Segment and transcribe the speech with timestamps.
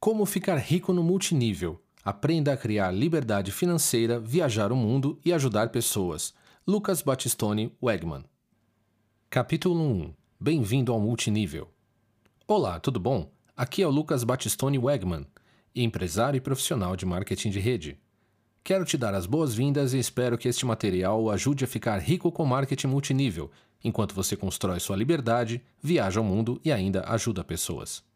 [0.00, 1.82] Como ficar rico no multinível.
[2.04, 6.32] Aprenda a criar liberdade financeira, viajar o mundo e ajudar pessoas.
[6.64, 8.24] Lucas Battistoni Wegman.
[9.28, 11.68] Capítulo 1 Bem-vindo ao multinível.
[12.46, 13.28] Olá, tudo bom?
[13.56, 15.26] Aqui é o Lucas Battistoni Wegman,
[15.74, 17.98] empresário e profissional de marketing de rede.
[18.62, 22.30] Quero te dar as boas-vindas e espero que este material o ajude a ficar rico
[22.30, 23.50] com marketing multinível,
[23.82, 28.06] enquanto você constrói sua liberdade, viaja ao mundo e ainda ajuda pessoas.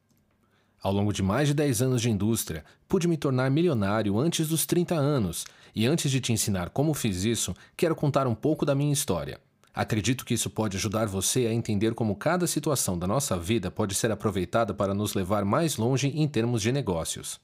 [0.83, 4.67] Ao longo de mais de 10 anos de indústria, pude me tornar milionário antes dos
[4.67, 8.75] 30 anos, e antes de te ensinar como fiz isso, quero contar um pouco da
[8.75, 9.39] minha história.
[9.73, 13.95] Acredito que isso pode ajudar você a entender como cada situação da nossa vida pode
[13.95, 17.41] ser aproveitada para nos levar mais longe em termos de negócios.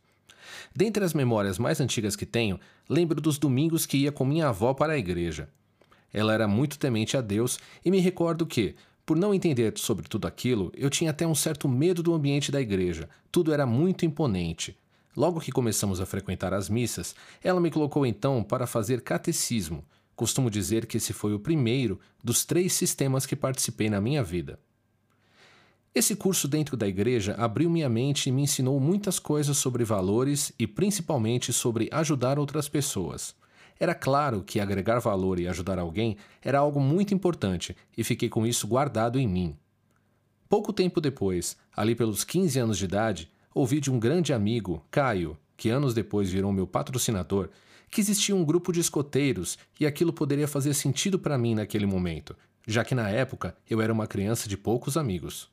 [0.74, 4.74] Dentre as memórias mais antigas que tenho, lembro dos domingos que ia com minha avó
[4.74, 5.48] para a igreja.
[6.12, 8.74] Ela era muito temente a Deus e me recordo que,
[9.09, 12.61] por não entender sobre tudo aquilo, eu tinha até um certo medo do ambiente da
[12.61, 13.09] igreja.
[13.33, 14.77] Tudo era muito imponente.
[15.16, 19.82] Logo que começamos a frequentar as missas, ela me colocou então para fazer catecismo.
[20.15, 24.60] Costumo dizer que esse foi o primeiro dos três sistemas que participei na minha vida.
[25.95, 30.52] Esse curso dentro da igreja abriu minha mente e me ensinou muitas coisas sobre valores
[30.59, 33.35] e principalmente sobre ajudar outras pessoas.
[33.80, 38.46] Era claro que agregar valor e ajudar alguém era algo muito importante e fiquei com
[38.46, 39.57] isso guardado em mim.
[40.48, 45.37] Pouco tempo depois, ali pelos 15 anos de idade, ouvi de um grande amigo, Caio,
[45.57, 47.51] que anos depois virou meu patrocinador,
[47.90, 52.37] que existia um grupo de escoteiros e aquilo poderia fazer sentido para mim naquele momento,
[52.66, 55.51] já que na época eu era uma criança de poucos amigos.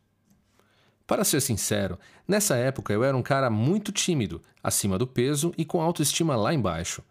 [1.08, 5.64] Para ser sincero, nessa época eu era um cara muito tímido, acima do peso e
[5.64, 7.04] com autoestima lá embaixo.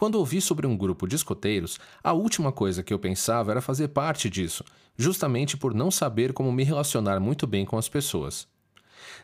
[0.00, 3.88] Quando ouvi sobre um grupo de escoteiros, a última coisa que eu pensava era fazer
[3.88, 4.64] parte disso,
[4.96, 8.48] justamente por não saber como me relacionar muito bem com as pessoas.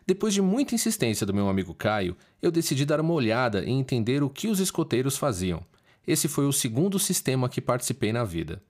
[0.06, 4.22] Depois de muita insistência do meu amigo Caio, eu decidi dar uma olhada e entender
[4.22, 5.64] o que os escoteiros faziam.
[6.06, 8.62] Esse foi o segundo sistema que participei na vida.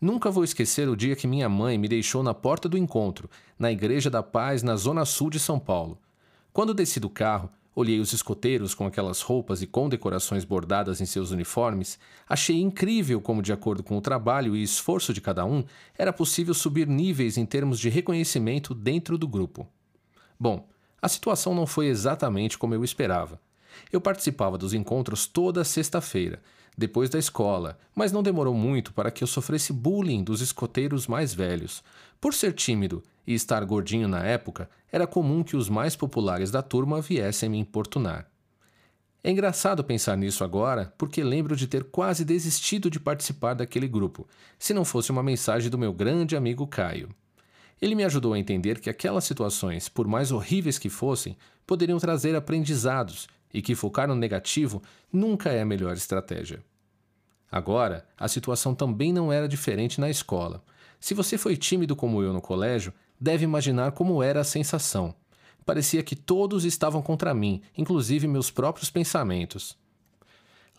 [0.00, 3.70] Nunca vou esquecer o dia que minha mãe me deixou na porta do encontro, na
[3.70, 5.98] Igreja da Paz, na zona sul de São Paulo.
[6.50, 11.04] Quando desci do carro, Olhei os escoteiros com aquelas roupas e com decorações bordadas em
[11.04, 11.98] seus uniformes.
[12.26, 15.62] Achei incrível como, de acordo com o trabalho e esforço de cada um,
[15.94, 19.68] era possível subir níveis em termos de reconhecimento dentro do grupo.
[20.40, 20.66] Bom,
[21.02, 23.38] a situação não foi exatamente como eu esperava.
[23.92, 26.40] Eu participava dos encontros toda sexta-feira,
[26.76, 31.32] depois da escola, mas não demorou muito para que eu sofresse bullying dos escoteiros mais
[31.32, 31.82] velhos.
[32.20, 36.62] Por ser tímido e estar gordinho na época, era comum que os mais populares da
[36.62, 38.30] turma viessem me importunar.
[39.24, 44.28] É engraçado pensar nisso agora, porque lembro de ter quase desistido de participar daquele grupo,
[44.58, 47.08] se não fosse uma mensagem do meu grande amigo Caio.
[47.82, 52.36] Ele me ajudou a entender que aquelas situações, por mais horríveis que fossem, poderiam trazer
[52.36, 53.26] aprendizados
[53.56, 56.62] e que focar no negativo nunca é a melhor estratégia.
[57.50, 60.62] Agora, a situação também não era diferente na escola.
[61.00, 65.14] Se você foi tímido como eu no colégio, deve imaginar como era a sensação.
[65.64, 69.74] Parecia que todos estavam contra mim, inclusive meus próprios pensamentos.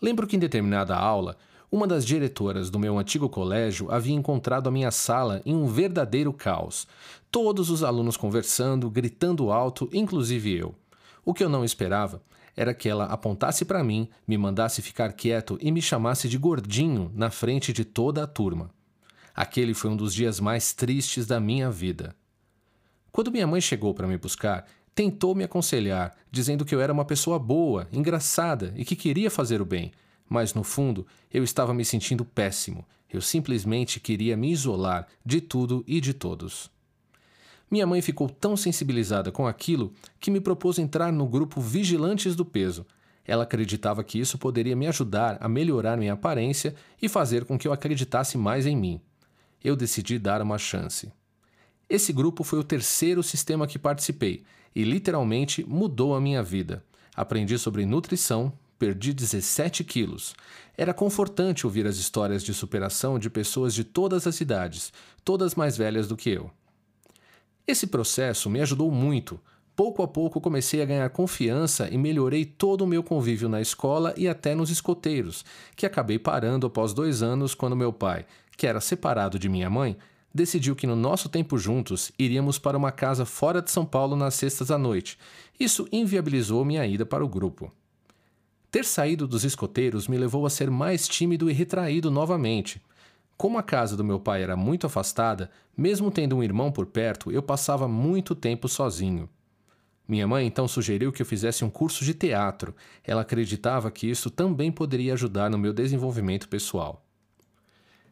[0.00, 1.36] Lembro que em determinada aula,
[1.72, 6.32] uma das diretoras do meu antigo colégio havia encontrado a minha sala em um verdadeiro
[6.32, 6.86] caos.
[7.28, 10.76] Todos os alunos conversando, gritando alto, inclusive eu.
[11.24, 12.22] O que eu não esperava
[12.58, 17.08] era que ela apontasse para mim, me mandasse ficar quieto e me chamasse de gordinho
[17.14, 18.68] na frente de toda a turma.
[19.32, 22.16] Aquele foi um dos dias mais tristes da minha vida.
[23.12, 27.04] Quando minha mãe chegou para me buscar, tentou me aconselhar, dizendo que eu era uma
[27.04, 29.92] pessoa boa, engraçada e que queria fazer o bem,
[30.28, 32.84] mas no fundo eu estava me sentindo péssimo.
[33.08, 36.68] Eu simplesmente queria me isolar de tudo e de todos.
[37.70, 42.44] Minha mãe ficou tão sensibilizada com aquilo que me propôs entrar no grupo Vigilantes do
[42.44, 42.86] Peso.
[43.26, 47.68] Ela acreditava que isso poderia me ajudar a melhorar minha aparência e fazer com que
[47.68, 49.00] eu acreditasse mais em mim.
[49.62, 51.12] Eu decidi dar uma chance.
[51.90, 56.82] Esse grupo foi o terceiro sistema que participei e literalmente mudou a minha vida.
[57.14, 60.34] Aprendi sobre nutrição, perdi 17 quilos.
[60.76, 64.92] Era confortante ouvir as histórias de superação de pessoas de todas as idades,
[65.24, 66.50] todas mais velhas do que eu.
[67.68, 69.38] Esse processo me ajudou muito.
[69.76, 74.14] Pouco a pouco comecei a ganhar confiança e melhorei todo o meu convívio na escola
[74.16, 75.44] e até nos escoteiros,
[75.76, 78.24] que acabei parando após dois anos quando meu pai,
[78.56, 79.98] que era separado de minha mãe,
[80.34, 84.32] decidiu que no nosso tempo juntos iríamos para uma casa fora de São Paulo nas
[84.32, 85.18] sextas à noite.
[85.60, 87.70] Isso inviabilizou minha ida para o grupo.
[88.70, 92.80] Ter saído dos escoteiros me levou a ser mais tímido e retraído novamente.
[93.38, 97.30] Como a casa do meu pai era muito afastada, mesmo tendo um irmão por perto,
[97.30, 99.28] eu passava muito tempo sozinho.
[100.08, 102.74] Minha mãe então sugeriu que eu fizesse um curso de teatro.
[103.04, 107.06] Ela acreditava que isso também poderia ajudar no meu desenvolvimento pessoal.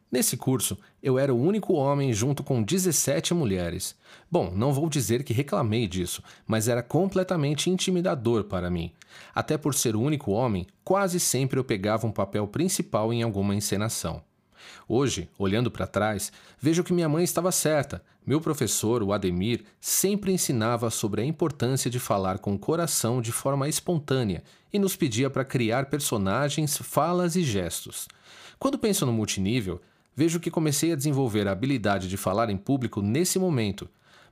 [0.09, 3.97] Nesse curso, eu era o único homem junto com 17 mulheres.
[4.31, 8.93] Bom, não vou dizer que reclamei disso, mas era completamente intimidador para mim.
[9.35, 13.53] Até por ser o único homem, quase sempre eu pegava um papel principal em alguma
[13.53, 14.23] encenação.
[14.87, 18.01] Hoje, olhando para trás, vejo que minha mãe estava certa.
[18.25, 23.31] Meu professor, o Ademir, sempre ensinava sobre a importância de falar com o coração de
[23.31, 28.07] forma espontânea e nos pedia para criar personagens, falas e gestos.
[28.59, 29.81] Quando penso no multinível,
[30.15, 33.87] vejo que comecei a desenvolver a habilidade de falar em público nesse momento.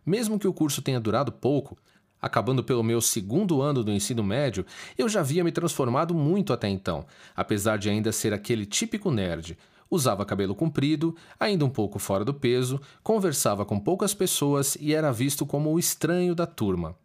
[0.06, 1.78] Mesmo que o curso tenha durado pouco,
[2.22, 4.66] acabando pelo meu segundo ano do ensino médio,
[4.98, 7.06] eu já havia me transformado muito até então,
[7.36, 9.58] apesar de ainda ser aquele típico nerd.
[9.90, 15.12] Usava cabelo comprido, ainda um pouco fora do peso, conversava com poucas pessoas e era
[15.12, 16.96] visto como o estranho da turma.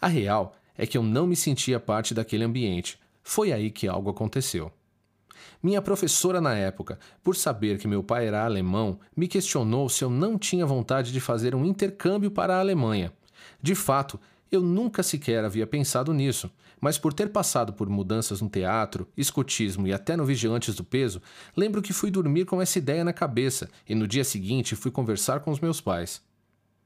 [0.00, 2.98] A real é que eu não me sentia parte daquele ambiente.
[3.22, 4.72] Foi aí que algo aconteceu.
[5.62, 10.10] Minha professora na época, por saber que meu pai era alemão, me questionou se eu
[10.10, 13.12] não tinha vontade de fazer um intercâmbio para a Alemanha.
[13.60, 14.18] De fato,
[14.54, 16.50] eu nunca sequer havia pensado nisso,
[16.80, 21.22] mas por ter passado por mudanças no teatro, escotismo e até no Vigilantes do Peso,
[21.56, 25.40] lembro que fui dormir com essa ideia na cabeça e no dia seguinte fui conversar
[25.40, 26.22] com os meus pais.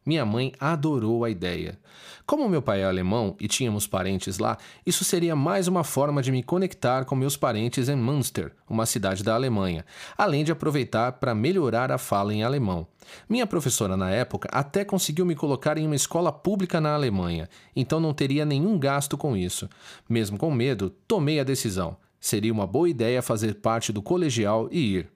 [0.06, 1.76] Minha mãe adorou a ideia.
[2.24, 4.56] Como meu pai é alemão e tínhamos parentes lá,
[4.86, 9.24] isso seria mais uma forma de me conectar com meus parentes em Münster, uma cidade
[9.24, 9.84] da Alemanha,
[10.16, 12.86] além de aproveitar para melhorar a fala em alemão.
[13.28, 17.98] Minha professora na época até conseguiu me colocar em uma escola pública na Alemanha, então
[17.98, 19.68] não teria nenhum gasto com isso.
[20.08, 21.96] Mesmo com medo, tomei a decisão.
[22.20, 25.08] Seria uma boa ideia fazer parte do colegial e ir.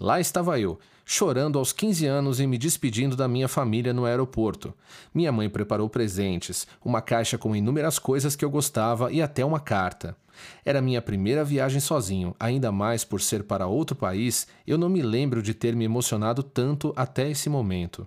[0.00, 0.78] Lá estava eu,
[1.12, 4.72] chorando aos 15 anos e me despedindo da minha família no aeroporto.
[5.12, 9.58] Minha mãe preparou presentes, uma caixa com inúmeras coisas que eu gostava e até uma
[9.58, 10.16] carta.
[10.64, 15.02] Era minha primeira viagem sozinho, ainda mais por ser para outro país, eu não me
[15.02, 18.06] lembro de ter me emocionado tanto até esse momento.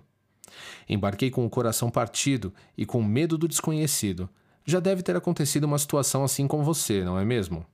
[0.88, 4.30] Embarquei com o coração partido e com medo do desconhecido.
[4.64, 7.66] Já deve ter acontecido uma situação assim com você, não é mesmo?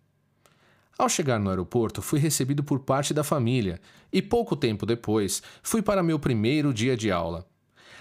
[1.01, 3.81] Ao chegar no aeroporto, fui recebido por parte da família
[4.13, 7.47] e pouco tempo depois fui para meu primeiro dia de aula.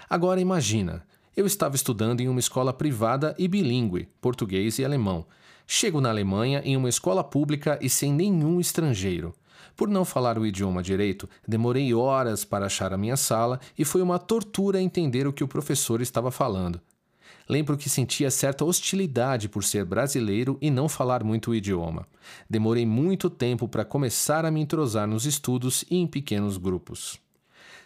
[0.06, 1.02] Agora imagina,
[1.34, 5.24] eu estava estudando em uma escola privada e bilíngue, português e alemão.
[5.66, 9.34] Chego na Alemanha em uma escola pública e sem nenhum estrangeiro.
[9.74, 14.02] Por não falar o idioma direito, demorei horas para achar a minha sala e foi
[14.02, 16.78] uma tortura entender o que o professor estava falando.
[17.50, 22.06] Lembro que sentia certa hostilidade por ser brasileiro e não falar muito o idioma.
[22.48, 27.18] Demorei muito tempo para começar a me entrosar nos estudos e em pequenos grupos.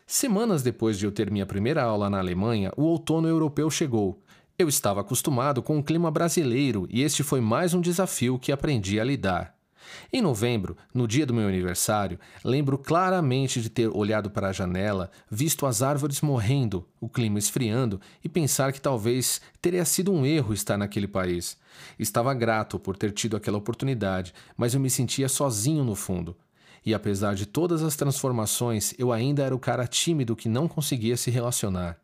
[0.07, 4.23] Semanas depois de eu ter minha primeira aula na Alemanha, o outono europeu chegou.
[4.59, 9.01] Eu estava acostumado com o clima brasileiro e este foi mais um desafio que aprendi
[9.01, 9.54] a lidar.
[10.13, 15.11] Em novembro, no dia do meu aniversário, lembro claramente de ter olhado para a janela,
[15.31, 20.55] visto as árvores morrendo, o clima esfriando e pensar que talvez teria sido um erro
[20.55, 21.57] estar naquele país.
[21.99, 26.37] Estava grato por ter tido aquela oportunidade, mas eu me sentia sozinho no fundo.
[26.87, 31.17] E apesar de todas as transformações, eu ainda era o cara tímido que não conseguia
[31.17, 32.04] se relacionar.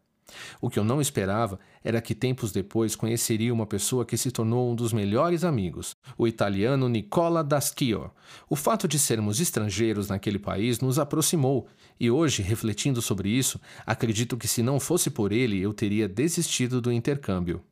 [0.60, 4.70] O que eu não esperava era que tempos depois conheceria uma pessoa que se tornou
[4.70, 8.10] um dos melhores amigos, o italiano Nicola Daschio.
[8.48, 11.66] O fato de sermos estrangeiros naquele país nos aproximou,
[11.98, 16.80] e hoje, refletindo sobre isso, acredito que se não fosse por ele eu teria desistido
[16.80, 17.62] do intercâmbio.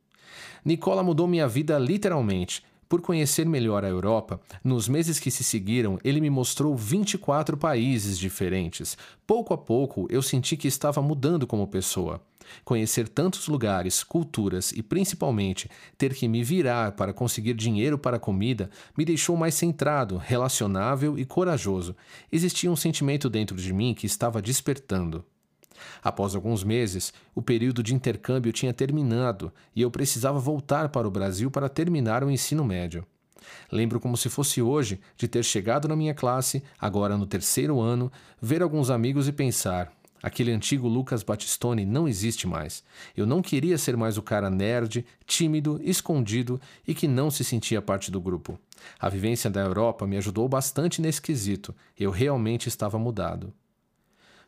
[0.63, 2.63] Nicola mudou minha vida literalmente.
[2.89, 8.17] Por conhecer melhor a Europa, nos meses que se seguiram, ele me mostrou 24 países
[8.17, 8.97] diferentes.
[9.27, 12.19] Pouco a pouco, eu senti que estava mudando como pessoa.
[12.65, 15.69] Conhecer tantos lugares, culturas e principalmente
[15.99, 21.25] ter que me virar para conseguir dinheiro para comida me deixou mais centrado, relacionável e
[21.25, 21.95] corajoso.
[22.31, 25.23] Existia um sentimento dentro de mim que estava despertando.
[26.03, 31.11] Após alguns meses, o período de intercâmbio tinha terminado e eu precisava voltar para o
[31.11, 33.05] Brasil para terminar o ensino médio.
[33.71, 38.11] Lembro como se fosse hoje de ter chegado na minha classe, agora no terceiro ano,
[38.41, 42.83] ver alguns amigos e pensar: aquele antigo Lucas Batistone não existe mais.
[43.15, 47.81] Eu não queria ser mais o cara nerd, tímido, escondido e que não se sentia
[47.81, 48.59] parte do grupo.
[48.99, 51.75] A vivência da Europa me ajudou bastante nesse quesito.
[51.97, 53.53] Eu realmente estava mudado.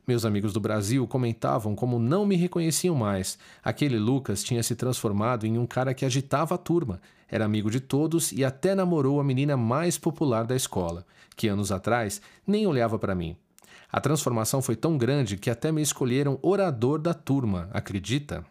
[0.08, 3.38] Meus amigos do Brasil comentavam como não me reconheciam mais.
[3.64, 7.80] Aquele Lucas tinha se transformado em um cara que agitava a turma, era amigo de
[7.80, 11.06] todos e até namorou a menina mais popular da escola,
[11.36, 13.38] que anos atrás nem olhava para mim.
[13.90, 18.44] A transformação foi tão grande que até me escolheram orador da turma, acredita?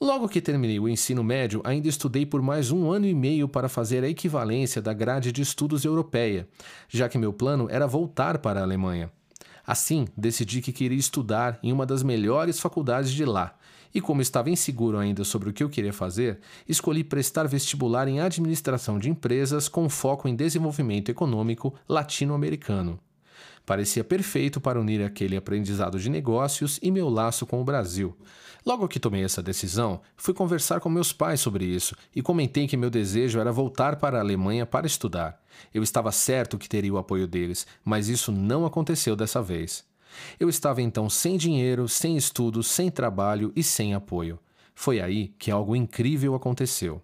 [0.00, 3.68] Logo que terminei o ensino médio, ainda estudei por mais um ano e meio para
[3.68, 6.48] fazer a equivalência da grade de estudos europeia,
[6.88, 9.10] já que meu plano era voltar para a Alemanha.
[9.72, 13.54] Assim, decidi que queria estudar em uma das melhores faculdades de lá.
[13.94, 18.20] E como estava inseguro ainda sobre o que eu queria fazer, escolhi prestar vestibular em
[18.20, 23.00] administração de empresas com foco em desenvolvimento econômico latino-americano.
[23.64, 28.16] Parecia perfeito para unir aquele aprendizado de negócios e meu laço com o Brasil.
[28.64, 32.76] Logo que tomei essa decisão, fui conversar com meus pais sobre isso e comentei que
[32.76, 35.40] meu desejo era voltar para a Alemanha para estudar.
[35.74, 39.84] Eu estava certo que teria o apoio deles, mas isso não aconteceu dessa vez.
[40.38, 44.38] Eu estava então sem dinheiro, sem estudos, sem trabalho e sem apoio.
[44.74, 47.02] Foi aí que algo incrível aconteceu.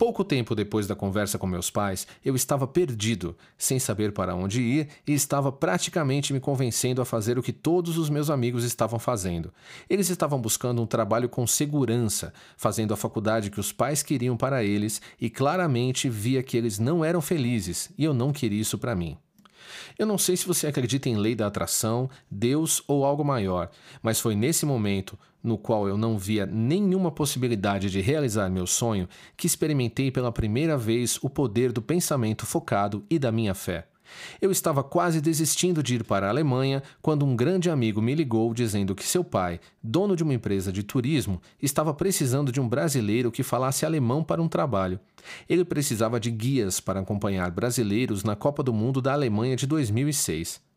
[0.00, 4.62] Pouco tempo depois da conversa com meus pais, eu estava perdido, sem saber para onde
[4.62, 8.98] ir e estava praticamente me convencendo a fazer o que todos os meus amigos estavam
[8.98, 9.52] fazendo.
[9.90, 14.64] Eles estavam buscando um trabalho com segurança, fazendo a faculdade que os pais queriam para
[14.64, 18.96] eles e claramente via que eles não eram felizes e eu não queria isso para
[18.96, 19.18] mim.
[19.98, 23.70] Eu não sei se você acredita em lei da atração, Deus ou algo maior,
[24.02, 29.08] mas foi nesse momento, no qual eu não via nenhuma possibilidade de realizar meu sonho,
[29.36, 33.86] que experimentei pela primeira vez o poder do pensamento focado e da minha fé.
[34.40, 38.52] Eu estava quase desistindo de ir para a Alemanha quando um grande amigo me ligou
[38.54, 43.30] dizendo que seu pai, dono de uma empresa de turismo, estava precisando de um brasileiro
[43.30, 44.98] que falasse alemão para um trabalho.
[45.48, 50.69] Ele precisava de guias para acompanhar brasileiros na Copa do Mundo da Alemanha de 2006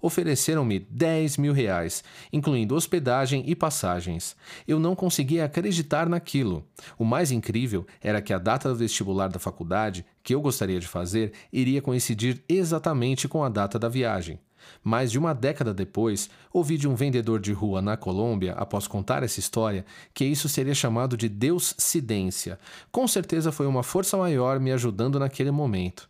[0.00, 2.02] ofereceram-me 10 mil reais,
[2.32, 4.36] incluindo hospedagem e passagens.
[4.66, 6.64] Eu não conseguia acreditar naquilo.
[6.98, 10.88] O mais incrível era que a data do vestibular da faculdade, que eu gostaria de
[10.88, 14.38] fazer, iria coincidir exatamente com a data da viagem.
[14.82, 19.22] Mais de uma década depois, ouvi de um vendedor de rua na Colômbia, após contar
[19.22, 22.58] essa história, que isso seria chamado de Deus-cidência.
[22.90, 26.08] Com certeza foi uma força maior me ajudando naquele momento.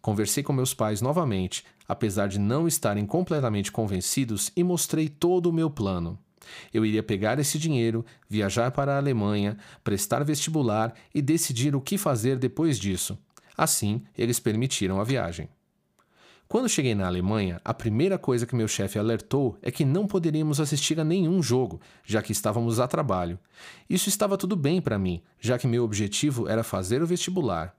[0.00, 5.52] Conversei com meus pais novamente, apesar de não estarem completamente convencidos, e mostrei todo o
[5.52, 6.18] meu plano.
[6.72, 11.98] Eu iria pegar esse dinheiro, viajar para a Alemanha, prestar vestibular e decidir o que
[11.98, 13.18] fazer depois disso.
[13.56, 15.48] Assim, eles permitiram a viagem.
[16.48, 20.60] Quando cheguei na Alemanha, a primeira coisa que meu chefe alertou é que não poderíamos
[20.60, 23.36] assistir a nenhum jogo, já que estávamos a trabalho.
[23.90, 27.74] Isso estava tudo bem para mim, já que meu objetivo era fazer o vestibular.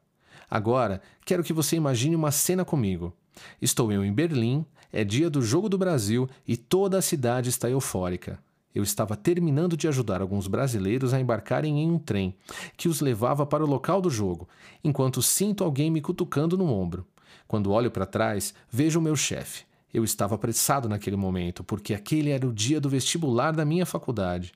[0.49, 3.15] Agora, quero que você imagine uma cena comigo.
[3.61, 7.69] Estou eu em Berlim, é dia do Jogo do Brasil e toda a cidade está
[7.69, 8.39] eufórica.
[8.73, 12.35] Eu estava terminando de ajudar alguns brasileiros a embarcarem em um trem
[12.75, 14.47] que os levava para o local do jogo,
[14.83, 17.05] enquanto sinto alguém me cutucando no ombro.
[17.47, 19.65] Quando olho para trás, vejo o meu chefe.
[19.93, 24.53] Eu estava apressado naquele momento, porque aquele era o dia do vestibular da minha faculdade.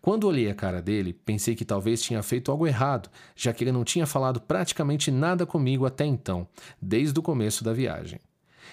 [0.00, 3.72] Quando olhei a cara dele, pensei que talvez tinha feito algo errado, já que ele
[3.72, 6.46] não tinha falado praticamente nada comigo até então,
[6.80, 8.20] desde o começo da viagem.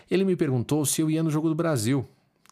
[0.09, 2.07] Ele me perguntou se eu ia no Jogo do Brasil,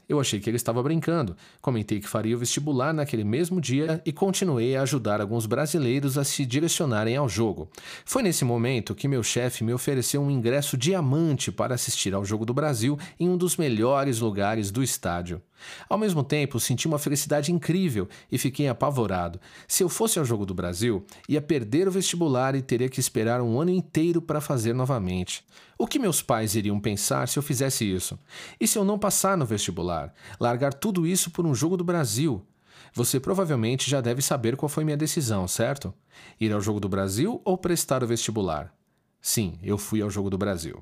[0.08, 1.36] eu achei que ele estava brincando.
[1.62, 6.24] Comentei que faria o vestibular naquele mesmo dia e continuei a ajudar alguns brasileiros a
[6.24, 7.68] se direcionarem ao jogo.
[8.06, 12.46] Foi nesse momento que meu chefe me ofereceu um ingresso diamante para assistir ao Jogo
[12.46, 15.42] do Brasil em um dos melhores lugares do estádio.
[15.90, 19.40] Ao mesmo tempo, senti uma felicidade incrível e fiquei apavorado.
[19.68, 23.42] Se eu fosse ao Jogo do Brasil, ia perder o vestibular e teria que esperar
[23.42, 25.44] um ano inteiro para fazer novamente.
[25.78, 28.18] O que meus pais iriam pensar se eu fizesse isso?
[28.60, 30.14] E se eu não passar no vestibular?
[30.40, 32.46] Largar tudo isso por um jogo do Brasil?
[32.94, 35.94] Você provavelmente já deve saber qual foi minha decisão, certo?
[36.40, 38.74] Ir ao Jogo do Brasil ou prestar o vestibular?
[39.22, 40.82] Sim, eu fui ao Jogo do Brasil.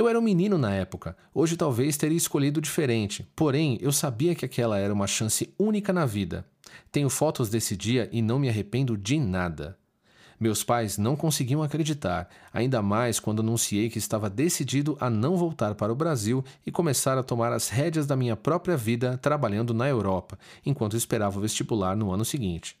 [0.00, 4.46] Eu era um menino na época, hoje talvez teria escolhido diferente, porém eu sabia que
[4.46, 6.42] aquela era uma chance única na vida.
[6.90, 9.76] Tenho fotos desse dia e não me arrependo de nada.
[10.40, 15.74] Meus pais não conseguiam acreditar, ainda mais quando anunciei que estava decidido a não voltar
[15.74, 19.86] para o Brasil e começar a tomar as rédeas da minha própria vida trabalhando na
[19.86, 22.74] Europa, enquanto esperava o vestibular no ano seguinte.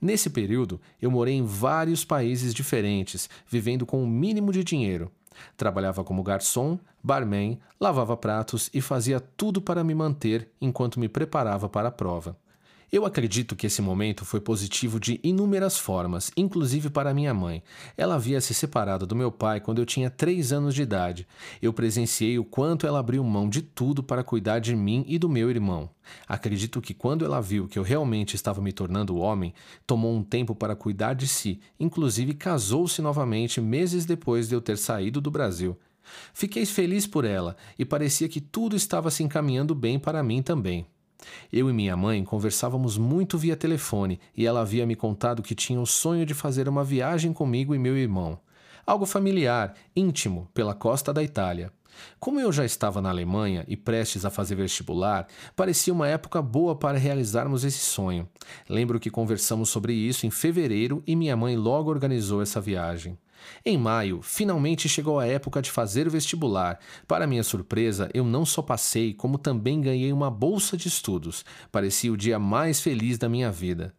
[0.00, 5.12] Nesse período, eu morei em vários países diferentes, vivendo com o mínimo de dinheiro.
[5.56, 11.68] Trabalhava como garçom, barman, lavava pratos e fazia tudo para me manter enquanto me preparava
[11.68, 12.36] para a prova.
[12.92, 17.60] Eu acredito que esse momento foi positivo de inúmeras formas, inclusive para minha mãe.
[17.96, 21.26] Ela havia se separado do meu pai quando eu tinha três anos de idade.
[21.60, 25.28] Eu presenciei o quanto ela abriu mão de tudo para cuidar de mim e do
[25.28, 25.90] meu irmão.
[26.28, 29.52] Acredito que quando ela viu que eu realmente estava me tornando homem,
[29.84, 34.78] tomou um tempo para cuidar de si, inclusive casou-se novamente meses depois de eu ter
[34.78, 35.76] saído do Brasil.
[36.32, 40.86] Fiquei feliz por ela e parecia que tudo estava se encaminhando bem para mim também.
[41.52, 45.80] Eu e minha mãe conversávamos muito via telefone e ela havia me contado que tinha
[45.80, 48.38] o sonho de fazer uma viagem comigo e meu irmão.
[48.86, 51.72] Algo familiar, íntimo, pela costa da Itália.
[52.20, 56.76] Como eu já estava na Alemanha e prestes a fazer vestibular, parecia uma época boa
[56.76, 58.28] para realizarmos esse sonho.
[58.68, 63.18] Lembro que conversamos sobre isso em fevereiro e minha mãe logo organizou essa viagem.
[63.64, 66.78] Em maio, finalmente chegou a época de fazer o vestibular.
[67.06, 71.44] Para minha surpresa, eu não só passei, como também ganhei uma bolsa de estudos.
[71.70, 73.94] Parecia o dia mais feliz da minha vida.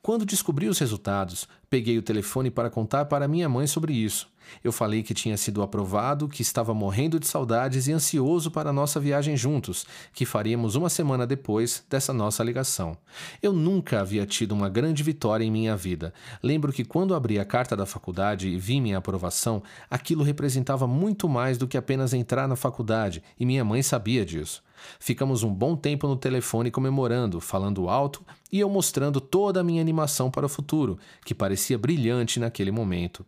[0.00, 4.30] Quando descobri os resultados, peguei o telefone para contar para minha mãe sobre isso.
[4.62, 8.72] Eu falei que tinha sido aprovado, que estava morrendo de saudades e ansioso para a
[8.72, 12.96] nossa viagem juntos, que faríamos uma semana depois dessa nossa ligação.
[13.42, 16.12] Eu nunca havia tido uma grande vitória em minha vida.
[16.42, 21.28] Lembro que quando abri a carta da faculdade e vi minha aprovação, aquilo representava muito
[21.28, 24.62] mais do que apenas entrar na faculdade, e minha mãe sabia disso.
[24.98, 29.80] Ficamos um bom tempo no telefone comemorando, falando alto e eu mostrando toda a minha
[29.80, 33.24] animação para o futuro, que parecia brilhante naquele momento.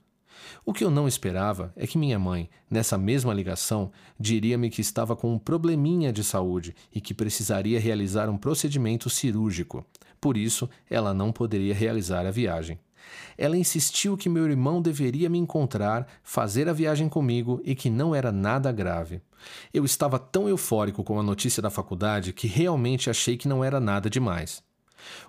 [0.65, 5.17] O que eu não esperava é que minha mãe, nessa mesma ligação, diria-me que estava
[5.17, 9.85] com um probleminha de saúde e que precisaria realizar um procedimento cirúrgico.
[10.21, 12.79] Por isso, ela não poderia realizar a viagem.
[13.37, 18.15] Ela insistiu que meu irmão deveria me encontrar, fazer a viagem comigo e que não
[18.15, 19.21] era nada grave.
[19.73, 23.81] Eu estava tão eufórico com a notícia da faculdade que realmente achei que não era
[23.81, 24.63] nada demais.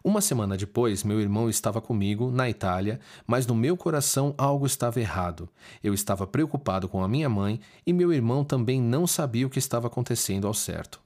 [0.03, 4.99] Uma semana depois, meu irmão estava comigo na Itália, mas no meu coração algo estava
[4.99, 5.49] errado.
[5.83, 9.59] Eu estava preocupado com a minha mãe e meu irmão também não sabia o que
[9.59, 10.99] estava acontecendo ao certo.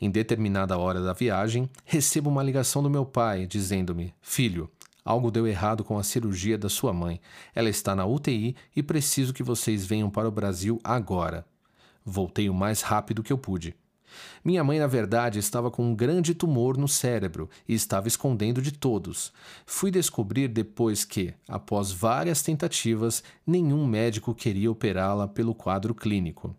[0.00, 4.70] Em determinada hora da viagem, recebo uma ligação do meu pai dizendo-me: Filho,
[5.04, 7.20] algo deu errado com a cirurgia da sua mãe.
[7.54, 11.46] Ela está na UTI e preciso que vocês venham para o Brasil agora.
[12.04, 13.74] Voltei o mais rápido que eu pude.
[14.44, 18.72] Minha mãe, na verdade, estava com um grande tumor no cérebro e estava escondendo de
[18.72, 19.32] todos.
[19.64, 26.54] Fui descobrir depois que, após várias tentativas, nenhum médico queria operá-la pelo quadro clínico.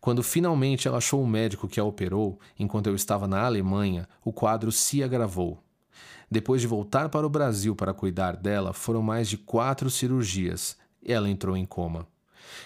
[0.00, 4.32] Quando finalmente ela achou o médico que a operou, enquanto eu estava na Alemanha, o
[4.32, 5.62] quadro se agravou.
[6.30, 10.76] Depois de voltar para o Brasil para cuidar dela, foram mais de quatro cirurgias.
[11.04, 12.06] Ela entrou em coma.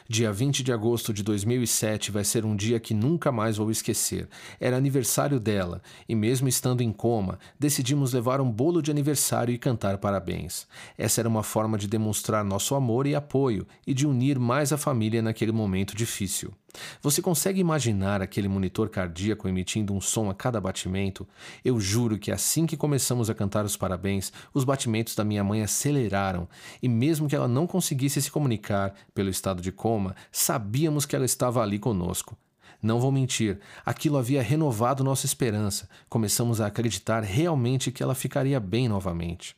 [0.08, 4.28] Dia 20 de agosto de 2007 vai ser um dia que nunca mais vou esquecer.
[4.60, 9.58] Era aniversário dela e, mesmo estando em coma, decidimos levar um bolo de aniversário e
[9.58, 10.66] cantar parabéns.
[10.96, 14.78] Essa era uma forma de demonstrar nosso amor e apoio e de unir mais a
[14.78, 16.52] família naquele momento difícil.
[17.00, 21.26] Você consegue imaginar aquele monitor cardíaco emitindo um som a cada batimento?
[21.64, 25.62] Eu juro que assim que começamos a cantar os parabéns, os batimentos da minha mãe
[25.62, 26.48] aceleraram
[26.82, 31.24] e, mesmo que ela não conseguisse se comunicar pelo estado de coma, sabíamos que ela
[31.24, 32.36] estava ali conosco.
[32.80, 35.88] Não vou mentir, aquilo havia renovado nossa esperança.
[36.08, 39.56] Começamos a acreditar realmente que ela ficaria bem novamente.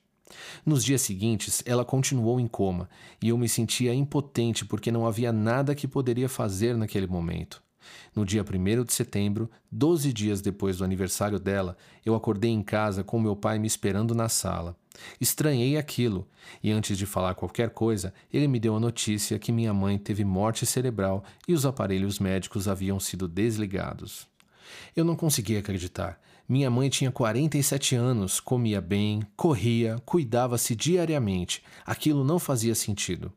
[0.64, 2.88] Nos dias seguintes, ela continuou em coma
[3.22, 7.62] e eu me sentia impotente porque não havia nada que poderia fazer naquele momento.
[8.14, 13.02] No dia 1 de setembro, 12 dias depois do aniversário dela, eu acordei em casa
[13.02, 14.76] com meu pai me esperando na sala.
[15.20, 16.28] Estranhei aquilo,
[16.62, 20.24] e antes de falar qualquer coisa, ele me deu a notícia que minha mãe teve
[20.24, 24.28] morte cerebral e os aparelhos médicos haviam sido desligados.
[24.94, 26.20] Eu não conseguia acreditar.
[26.50, 31.62] Minha mãe tinha 47 anos, comia bem, corria, cuidava-se diariamente.
[31.86, 33.32] Aquilo não fazia sentido.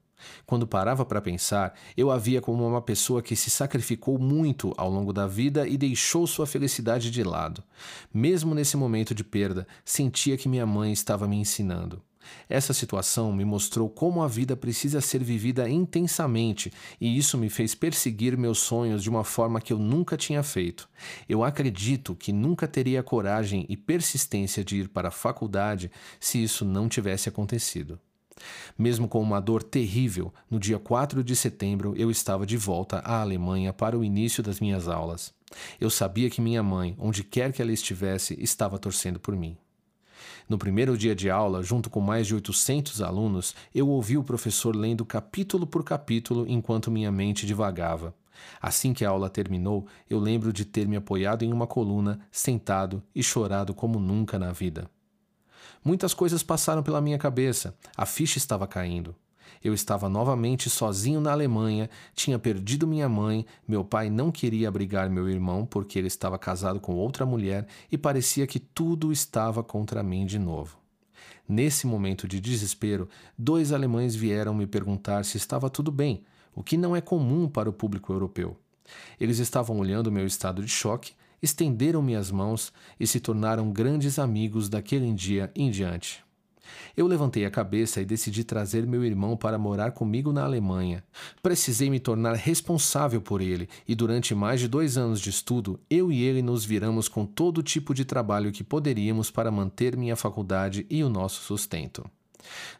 [0.48, 4.90] Quando parava para pensar, eu a via como uma pessoa que se sacrificou muito ao
[4.90, 7.64] longo da vida e deixou sua felicidade de lado.
[8.12, 12.02] Mesmo nesse momento de perda, sentia que minha mãe estava me ensinando.
[12.50, 17.76] Essa situação me mostrou como a vida precisa ser vivida intensamente, e isso me fez
[17.76, 20.88] perseguir meus sonhos de uma forma que eu nunca tinha feito.
[21.28, 26.66] Eu acredito que nunca teria coragem e persistência de ir para a faculdade se isso
[26.66, 28.00] não tivesse acontecido.
[28.78, 33.22] Mesmo com uma dor terrível, no dia 4 de setembro eu estava de volta à
[33.22, 35.34] Alemanha para o início das minhas aulas.
[35.80, 39.58] Eu sabia que minha mãe, onde quer que ela estivesse, estava torcendo por mim.
[40.48, 44.76] No primeiro dia de aula, junto com mais de 800 alunos, eu ouvi o professor
[44.76, 48.14] lendo capítulo por capítulo enquanto minha mente divagava.
[48.62, 53.02] Assim que a aula terminou, eu lembro de ter me apoiado em uma coluna, sentado
[53.16, 54.90] e chorado como nunca na vida.
[55.84, 57.76] Muitas coisas passaram pela minha cabeça.
[57.96, 59.16] A ficha estava caindo.
[59.62, 65.10] Eu estava novamente sozinho na Alemanha, tinha perdido minha mãe, meu pai não queria abrigar
[65.10, 70.02] meu irmão porque ele estava casado com outra mulher e parecia que tudo estava contra
[70.02, 70.78] mim de novo.
[71.48, 76.24] Nesse momento de desespero, dois alemães vieram me perguntar se estava tudo bem,
[76.56, 78.58] o que não é comum para o público europeu.
[79.20, 81.14] Eles estavam olhando meu estado de choque
[81.44, 86.23] estenderam-me as mãos e se tornaram grandes amigos daquele dia em diante.
[86.96, 91.04] Eu levantei a cabeça e decidi trazer meu irmão para morar comigo na Alemanha.
[91.42, 96.12] Precisei me tornar responsável por ele, e durante mais de dois anos de estudo, eu
[96.12, 100.86] e ele nos viramos com todo tipo de trabalho que poderíamos para manter minha faculdade
[100.90, 102.04] e o nosso sustento.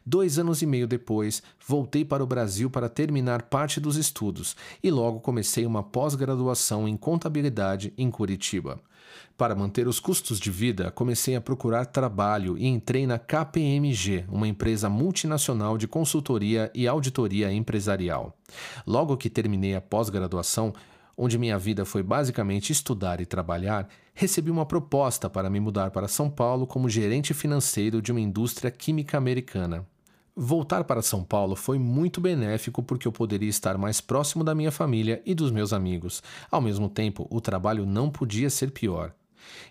[0.04, 4.90] Dois anos e meio depois, voltei para o Brasil para terminar parte dos estudos e
[4.90, 8.80] logo comecei uma pós-graduação em contabilidade em Curitiba.
[9.36, 14.46] Para manter os custos de vida, comecei a procurar trabalho e entrei na KPMG, uma
[14.46, 18.38] empresa multinacional de consultoria e auditoria empresarial.
[18.86, 20.72] Logo que terminei a pós-graduação,
[21.16, 26.06] onde minha vida foi basicamente estudar e trabalhar, recebi uma proposta para me mudar para
[26.06, 29.84] São Paulo como gerente financeiro de uma indústria química americana.
[30.36, 34.70] Voltar para São Paulo foi muito benéfico porque eu poderia estar mais próximo da minha
[34.70, 36.22] família e dos meus amigos.
[36.52, 39.12] Ao mesmo tempo, o trabalho não podia ser pior.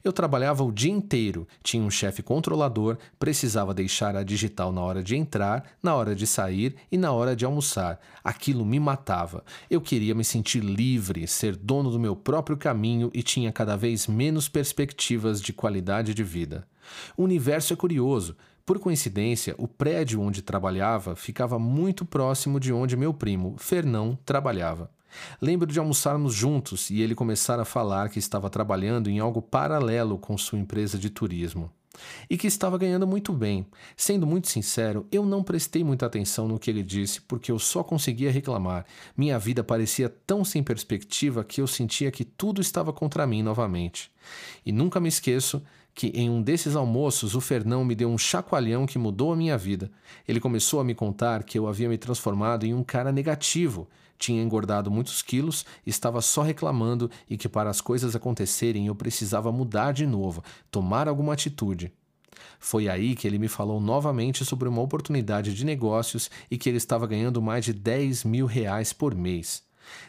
[0.04, 5.04] Eu trabalhava o dia inteiro, tinha um chefe controlador, precisava deixar a digital na hora
[5.04, 8.00] de entrar, na hora de sair e na hora de almoçar.
[8.24, 9.44] Aquilo me matava.
[9.70, 14.08] Eu queria me sentir livre, ser dono do meu próprio caminho e tinha cada vez
[14.08, 16.68] menos perspectivas de qualidade de vida.
[17.16, 18.36] O universo é curioso.
[18.66, 24.90] Por coincidência, o prédio onde trabalhava ficava muito próximo de onde meu primo, Fernão, trabalhava.
[25.41, 30.17] Lembro de almoçarmos juntos e ele começar a falar que estava trabalhando em algo paralelo
[30.17, 31.71] com sua empresa de turismo.
[32.30, 33.67] E que estava ganhando muito bem.
[33.95, 37.84] Sendo muito sincero, eu não prestei muita atenção no que ele disse porque eu só
[37.84, 38.86] conseguia reclamar.
[39.15, 44.12] Minha vida parecia tão sem perspectiva que eu sentia que tudo estava contra mim novamente.
[44.65, 45.62] E nunca me esqueço
[45.93, 49.58] que em um desses almoços o Fernão me deu um chacoalhão que mudou a minha
[49.58, 49.91] vida.
[50.28, 54.41] Ele começou a me contar que eu havia me transformado em um cara negativo, tinha
[54.41, 59.91] engordado muitos quilos, estava só reclamando e que para as coisas acontecerem eu precisava mudar
[59.91, 61.91] de novo, tomar alguma atitude.
[62.60, 66.78] Foi aí que ele me falou novamente sobre uma oportunidade de negócios e que ele
[66.78, 69.63] estava ganhando mais de 10 mil reais por mês.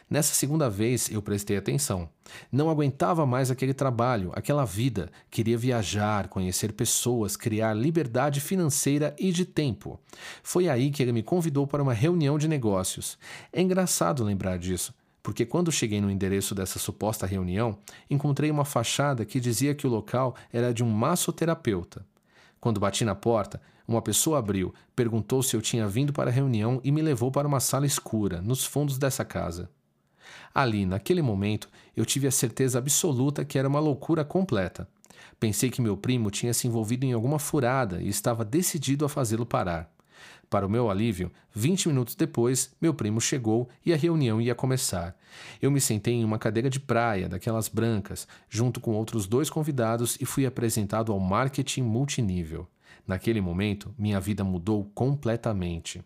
[0.09, 2.09] Nessa segunda vez eu prestei atenção.
[2.51, 5.09] Não aguentava mais aquele trabalho, aquela vida.
[5.29, 9.99] Queria viajar, conhecer pessoas, criar liberdade financeira e de tempo.
[10.43, 13.17] Foi aí que ele me convidou para uma reunião de negócios.
[13.51, 14.93] É engraçado lembrar disso
[15.25, 19.89] porque quando cheguei no endereço dessa suposta reunião, encontrei uma fachada que dizia que o
[19.89, 22.05] local era de um massoterapeuta.
[22.61, 26.81] Quando bati na porta, uma pessoa abriu, perguntou se eu tinha vindo para a reunião
[26.83, 29.69] e me levou para uma sala escura, nos fundos dessa casa.
[30.53, 34.87] Ali, naquele momento, eu tive a certeza absoluta que era uma loucura completa.
[35.39, 39.45] Pensei que meu primo tinha se envolvido em alguma furada e estava decidido a fazê-lo
[39.45, 39.93] parar.
[40.49, 45.15] Para o meu alívio, vinte minutos depois, meu primo chegou e a reunião ia começar.
[45.61, 50.17] Eu me sentei em uma cadeira de praia, daquelas brancas, junto com outros dois convidados
[50.21, 52.67] e fui apresentado ao marketing multinível.
[53.07, 56.03] Naquele momento, minha vida mudou completamente.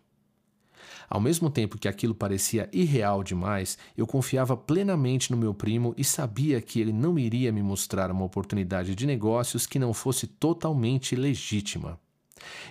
[1.08, 6.04] Ao mesmo tempo que aquilo parecia irreal demais, eu confiava plenamente no meu primo e
[6.04, 11.16] sabia que ele não iria me mostrar uma oportunidade de negócios que não fosse totalmente
[11.16, 11.98] legítima.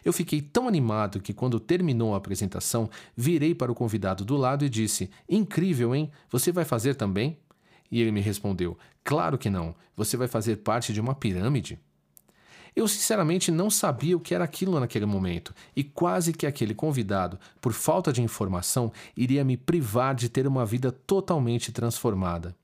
[0.03, 4.65] Eu fiquei tão animado que, quando terminou a apresentação, virei para o convidado do lado
[4.65, 6.09] e disse: Incrível, hein?
[6.31, 7.37] Você vai fazer também?
[7.91, 9.75] E ele me respondeu: Claro que não.
[9.95, 11.77] Você vai fazer parte de uma pirâmide.
[12.79, 17.37] Eu sinceramente não sabia o que era aquilo naquele momento, e quase que aquele convidado,
[17.59, 22.55] por falta de informação, iria me privar de ter uma vida totalmente transformada.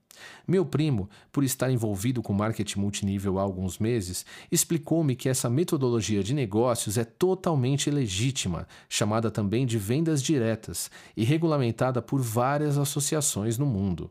[0.47, 6.23] Meu primo, por estar envolvido com marketing multinível há alguns meses, explicou-me que essa metodologia
[6.23, 13.58] de negócios é totalmente legítima, chamada também de vendas diretas, e regulamentada por várias associações
[13.58, 14.10] no mundo.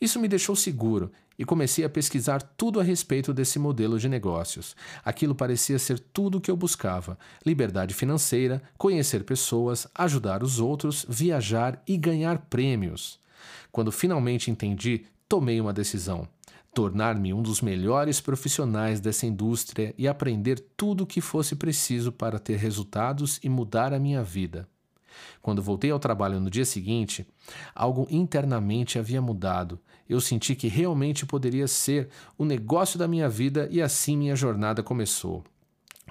[0.00, 4.76] Isso me deixou seguro e comecei a pesquisar tudo a respeito desse modelo de negócios.
[5.02, 11.06] Aquilo parecia ser tudo o que eu buscava: liberdade financeira, conhecer pessoas, ajudar os outros,
[11.08, 13.18] viajar e ganhar prêmios.
[13.72, 16.28] Quando finalmente entendi, tomei uma decisão:
[16.74, 22.38] tornar-me um dos melhores profissionais dessa indústria e aprender tudo o que fosse preciso para
[22.38, 24.68] ter resultados e mudar a minha vida.
[25.40, 27.26] Quando voltei ao trabalho no dia seguinte,
[27.74, 29.80] algo internamente havia mudado.
[30.10, 34.82] Eu senti que realmente poderia ser o negócio da minha vida e assim minha jornada
[34.82, 35.44] começou.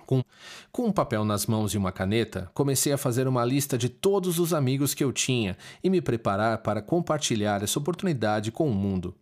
[0.06, 0.24] Com,
[0.72, 4.40] com um papel nas mãos e uma caneta, comecei a fazer uma lista de todos
[4.40, 9.14] os amigos que eu tinha e me preparar para compartilhar essa oportunidade com o mundo.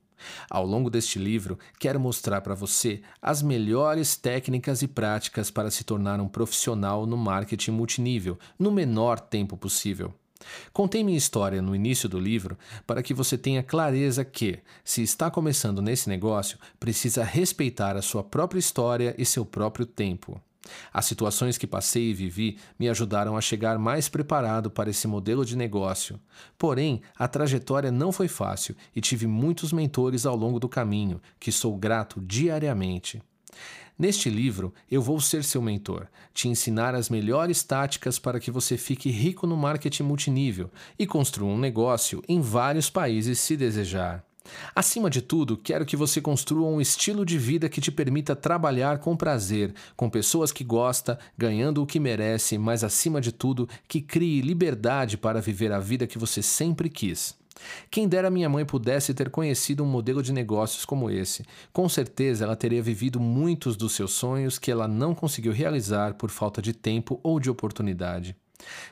[0.47, 5.83] Ao longo deste livro, quero mostrar para você as melhores técnicas e práticas para se
[5.83, 10.13] tornar um profissional no marketing multinível no menor tempo possível.
[10.73, 15.29] Contei minha história no início do livro para que você tenha clareza que, se está
[15.29, 20.41] começando nesse negócio, precisa respeitar a sua própria história e seu próprio tempo.
[20.93, 25.45] As situações que passei e vivi me ajudaram a chegar mais preparado para esse modelo
[25.45, 26.19] de negócio.
[26.57, 31.51] Porém, a trajetória não foi fácil e tive muitos mentores ao longo do caminho, que
[31.51, 33.21] sou grato diariamente.
[33.99, 38.77] Neste livro, eu vou ser seu mentor, te ensinar as melhores táticas para que você
[38.77, 44.23] fique rico no marketing multinível e construa um negócio em vários países se desejar.
[44.75, 48.99] Acima de tudo, quero que você construa um estilo de vida que te permita trabalhar
[48.99, 54.01] com prazer, com pessoas que gosta, ganhando o que merece, mas acima de tudo, que
[54.01, 57.36] crie liberdade para viver a vida que você sempre quis.
[57.89, 61.43] Quem dera minha mãe pudesse ter conhecido um modelo de negócios como esse.
[61.73, 66.29] Com certeza ela teria vivido muitos dos seus sonhos que ela não conseguiu realizar por
[66.29, 68.35] falta de tempo ou de oportunidade.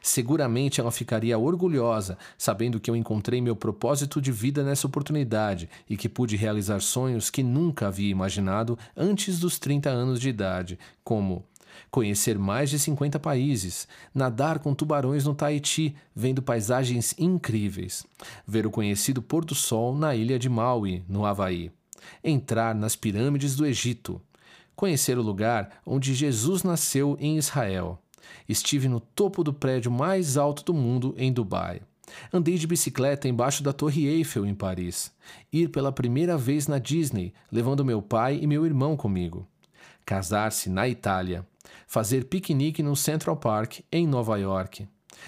[0.01, 5.97] Seguramente ela ficaria orgulhosa, sabendo que eu encontrei meu propósito de vida nessa oportunidade e
[5.97, 11.43] que pude realizar sonhos que nunca havia imaginado antes dos 30 anos de idade, como
[11.91, 18.05] conhecer mais de 50 países, nadar com tubarões no Tahiti, vendo paisagens incríveis,
[18.47, 21.71] ver o conhecido pôr do sol na ilha de Maui, no Havaí,
[22.23, 24.21] entrar nas pirâmides do Egito,
[24.75, 27.99] conhecer o lugar onde Jesus nasceu em Israel
[28.47, 31.81] Estive no topo do prédio mais alto do mundo, em Dubai.
[32.31, 35.11] Andei de bicicleta embaixo da Torre Eiffel, em Paris.
[35.51, 39.47] Ir pela primeira vez na Disney, levando meu pai e meu irmão comigo.
[40.05, 41.45] Casar-se na Itália.
[41.87, 44.87] Fazer piquenique no Central Park, em Nova York.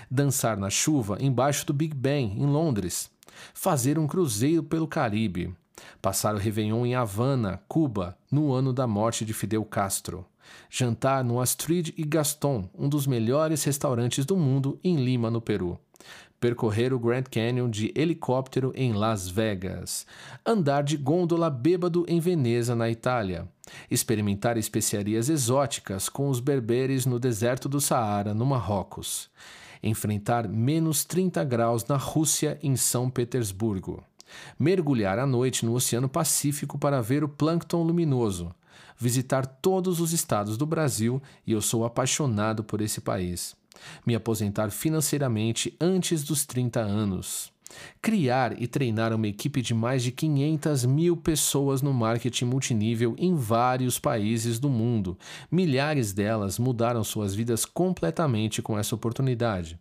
[0.10, 3.10] Dançar na chuva embaixo do Big Ben, em Londres.
[3.54, 5.54] Fazer um cruzeiro pelo Caribe.
[6.02, 10.26] Passar o Réveillon em Havana, Cuba, no ano da morte de Fidel Castro
[10.70, 15.80] jantar no Astrid e Gaston, um dos melhores restaurantes do mundo, em Lima, no Peru.
[16.40, 20.06] Percorrer o Grand Canyon de helicóptero em Las Vegas.
[20.46, 23.48] Andar de gôndola bêbado em Veneza, na Itália.
[23.90, 29.30] Experimentar especiarias exóticas com os berberes no deserto do Saara, no Marrocos.
[29.82, 34.04] Enfrentar menos 30 graus na Rússia, em São Petersburgo.
[34.60, 38.54] Mergulhar à noite no Oceano Pacífico para ver o plâncton luminoso
[38.98, 43.56] visitar todos os estados do Brasil e eu sou apaixonado por esse país.
[44.06, 47.52] Me aposentar financeiramente antes dos 30 anos.
[48.02, 53.36] Criar e treinar uma equipe de mais de 500 mil pessoas no marketing multinível em
[53.36, 55.18] vários países do mundo.
[55.52, 59.78] Milhares delas mudaram suas vidas completamente com essa oportunidade.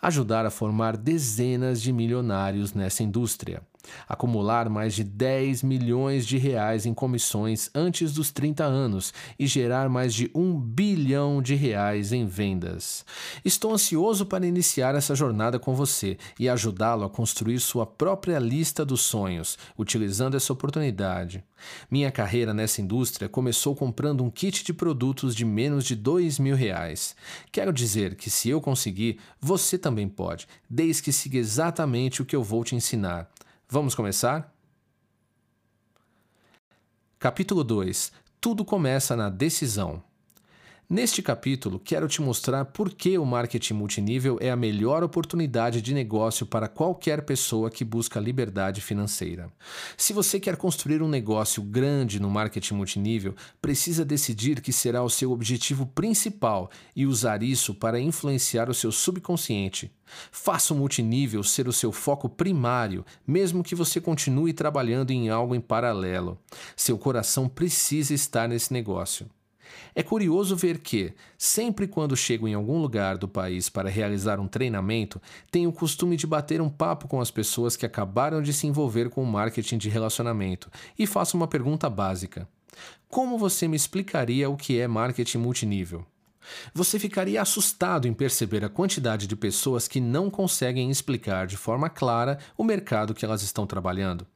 [0.00, 3.62] Ajudar a formar dezenas de milionários nessa indústria
[4.08, 9.88] acumular mais de 10 milhões de reais em comissões antes dos 30 anos e gerar
[9.88, 13.04] mais de um bilhão de reais em vendas.
[13.44, 18.84] Estou ansioso para iniciar essa jornada com você e ajudá-lo a construir sua própria lista
[18.84, 21.44] dos sonhos, utilizando essa oportunidade.
[21.90, 26.54] Minha carreira nessa indústria começou comprando um kit de produtos de menos de dois mil
[26.54, 27.16] reais.
[27.50, 32.36] Quero dizer que se eu conseguir, você também pode, desde que siga exatamente o que
[32.36, 33.30] eu vou te ensinar.
[33.68, 34.54] Vamos começar?
[37.18, 40.00] Capítulo 2 Tudo começa na decisão.
[40.88, 45.92] Neste capítulo, quero te mostrar por que o marketing multinível é a melhor oportunidade de
[45.92, 49.50] negócio para qualquer pessoa que busca liberdade financeira.
[49.96, 55.10] Se você quer construir um negócio grande no marketing multinível, precisa decidir que será o
[55.10, 59.90] seu objetivo principal e usar isso para influenciar o seu subconsciente.
[60.30, 65.52] Faça o multinível ser o seu foco primário, mesmo que você continue trabalhando em algo
[65.52, 66.38] em paralelo.
[66.76, 69.28] Seu coração precisa estar nesse negócio.
[69.94, 74.46] É curioso ver que, sempre quando chego em algum lugar do país para realizar um
[74.46, 78.66] treinamento, tenho o costume de bater um papo com as pessoas que acabaram de se
[78.66, 82.48] envolver com o marketing de relacionamento e faço uma pergunta básica:
[83.08, 86.04] Como você me explicaria o que é marketing multinível?
[86.72, 91.88] Você ficaria assustado em perceber a quantidade de pessoas que não conseguem explicar de forma
[91.88, 94.26] clara o mercado que elas estão trabalhando.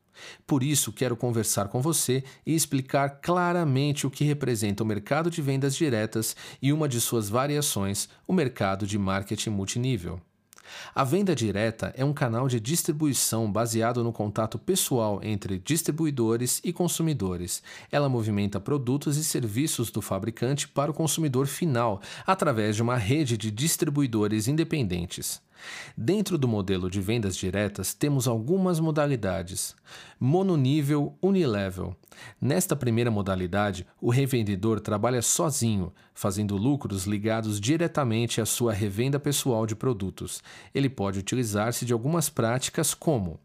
[0.47, 5.43] Por isso, quero conversar com você e explicar claramente o que representa o mercado de
[5.43, 10.21] vendas diretas e uma de suas variações, o mercado de marketing multinível.
[10.95, 16.73] A venda direta é um canal de distribuição baseado no contato pessoal entre distribuidores e
[16.73, 17.63] consumidores.
[17.91, 23.37] Ela movimenta produtos e serviços do fabricante para o consumidor final através de uma rede
[23.37, 25.41] de distribuidores independentes.
[25.97, 29.75] Dentro do modelo de vendas diretas, temos algumas modalidades.
[30.19, 31.97] Mononível unilevel.
[32.41, 39.67] Nesta primeira modalidade, o revendedor trabalha sozinho, fazendo lucros ligados diretamente à sua revenda pessoal
[39.67, 40.43] de produtos.
[40.75, 43.41] Ele pode utilizar-se de algumas práticas como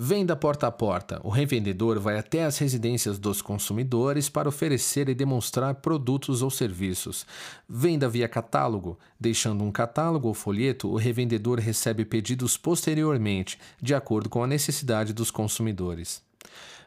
[0.00, 1.20] Venda porta a porta.
[1.24, 7.26] O revendedor vai até as residências dos consumidores para oferecer e demonstrar produtos ou serviços.
[7.68, 8.96] Venda via catálogo.
[9.18, 15.12] Deixando um catálogo ou folheto, o revendedor recebe pedidos posteriormente, de acordo com a necessidade
[15.12, 16.22] dos consumidores.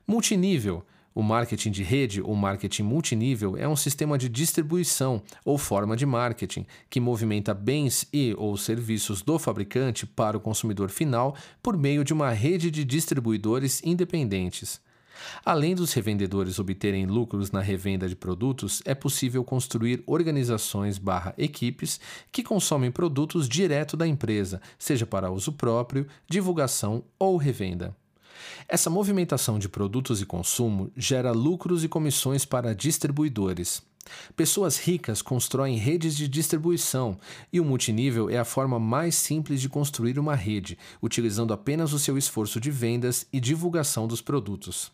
[0.08, 0.82] Multinível.
[1.13, 6.06] O marketing de rede ou marketing multinível é um sistema de distribuição ou forma de
[6.06, 12.06] marketing que movimenta bens e ou serviços do fabricante para o consumidor final por meio
[12.06, 14.80] de uma rede de distribuidores independentes.
[15.45, 22.00] Além dos revendedores obterem lucros na revenda de produtos, é possível construir organizações barra equipes
[22.32, 27.95] que consomem produtos direto da empresa, seja para uso próprio, divulgação ou revenda.
[28.67, 33.82] Essa movimentação de produtos e consumo gera lucros e comissões para distribuidores.
[34.36, 37.17] Pessoas ricas constroem redes de distribuição
[37.51, 41.99] e o multinível é a forma mais simples de construir uma rede, utilizando apenas o
[41.99, 44.91] seu esforço de vendas e divulgação dos produtos.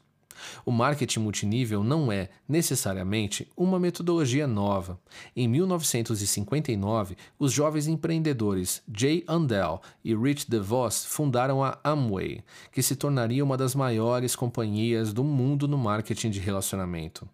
[0.65, 4.99] O marketing multinível não é, necessariamente, uma metodologia nova.
[5.35, 12.95] Em 1959, os jovens empreendedores Jay Andel e Rich DeVos fundaram a Amway, que se
[12.95, 17.27] tornaria uma das maiores companhias do mundo no marketing de relacionamento.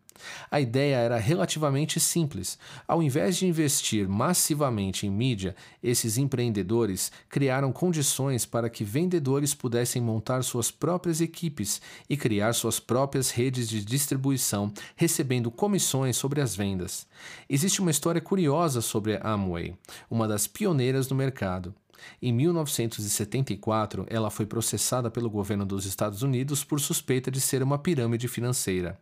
[0.50, 2.58] A ideia era relativamente simples.
[2.88, 10.02] Ao invés de investir massivamente em mídia, esses empreendedores criaram condições para que vendedores pudessem
[10.02, 16.56] montar suas próprias equipes e criar suas próprias redes de distribuição, recebendo comissões sobre as
[16.56, 17.08] vendas.
[17.50, 19.76] Existe uma história curiosa sobre a Amway,
[20.10, 21.74] uma das pioneiras no mercado.
[22.22, 27.78] Em 1974, ela foi processada pelo governo dos Estados Unidos por suspeita de ser uma
[27.78, 29.00] pirâmide financeira.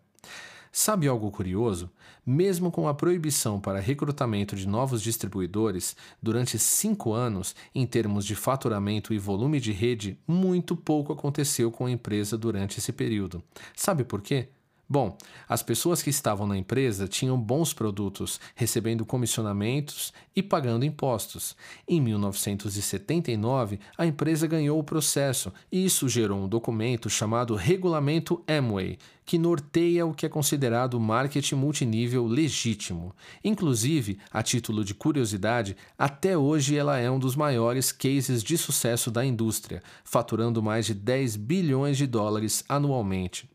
[0.71, 1.91] Sabe algo curioso?
[2.25, 8.35] Mesmo com a proibição para recrutamento de novos distribuidores, durante cinco anos, em termos de
[8.35, 13.43] faturamento e volume de rede, muito pouco aconteceu com a empresa durante esse período.
[13.75, 14.47] Sabe por quê?
[14.91, 21.55] Bom, as pessoas que estavam na empresa tinham bons produtos, recebendo comissionamentos e pagando impostos.
[21.87, 28.99] Em 1979, a empresa ganhou o processo e isso gerou um documento chamado Regulamento Amway,
[29.25, 33.15] que norteia o que é considerado marketing multinível legítimo.
[33.41, 39.09] Inclusive, a título de curiosidade, até hoje ela é um dos maiores cases de sucesso
[39.09, 43.50] da indústria, faturando mais de 10 bilhões de dólares anualmente.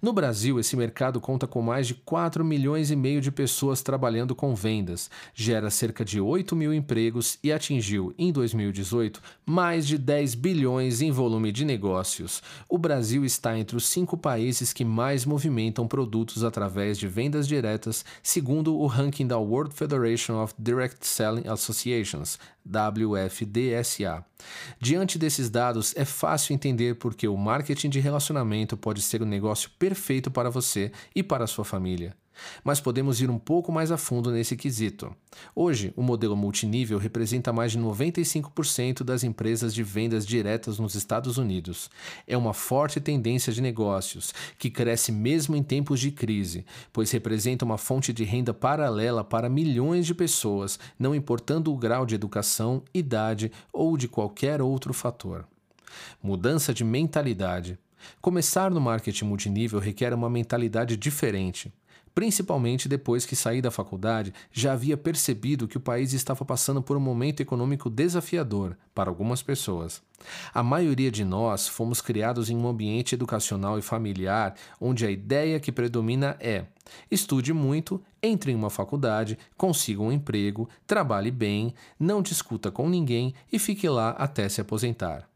[0.00, 4.34] No Brasil, esse mercado conta com mais de 4 milhões e meio de pessoas trabalhando
[4.34, 10.34] com vendas, gera cerca de 8 mil empregos e atingiu, em 2018, mais de 10
[10.34, 12.42] bilhões em volume de negócios.
[12.68, 18.04] O Brasil está entre os cinco países que mais movimentam produtos através de vendas diretas,
[18.22, 24.24] segundo o ranking da World Federation of Direct Selling Associations, WFDSA.
[24.80, 29.26] Diante desses dados, é fácil entender por que o marketing de relacionamento pode ser um
[29.26, 32.14] negócio perfeito para você e para a sua família.
[32.62, 35.14] Mas podemos ir um pouco mais a fundo nesse quesito.
[35.54, 41.38] Hoje, o modelo multinível representa mais de 95% das empresas de vendas diretas nos Estados
[41.38, 41.90] Unidos.
[42.26, 47.64] É uma forte tendência de negócios, que cresce mesmo em tempos de crise, pois representa
[47.64, 52.82] uma fonte de renda paralela para milhões de pessoas, não importando o grau de educação,
[52.92, 55.46] idade ou de qualquer outro fator.
[56.22, 57.78] Mudança de mentalidade.
[58.20, 61.72] Começar no marketing multinível requer uma mentalidade diferente.
[62.18, 66.96] Principalmente depois que saí da faculdade, já havia percebido que o país estava passando por
[66.96, 70.02] um momento econômico desafiador para algumas pessoas.
[70.52, 75.60] A maioria de nós fomos criados em um ambiente educacional e familiar onde a ideia
[75.60, 76.64] que predomina é:
[77.08, 83.32] estude muito, entre em uma faculdade, consiga um emprego, trabalhe bem, não discuta com ninguém
[83.52, 85.28] e fique lá até se aposentar.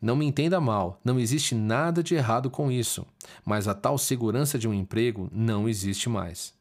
[0.00, 3.06] Não me entenda mal, não existe nada de errado com isso,
[3.44, 6.57] mas a tal segurança de um emprego não existe mais.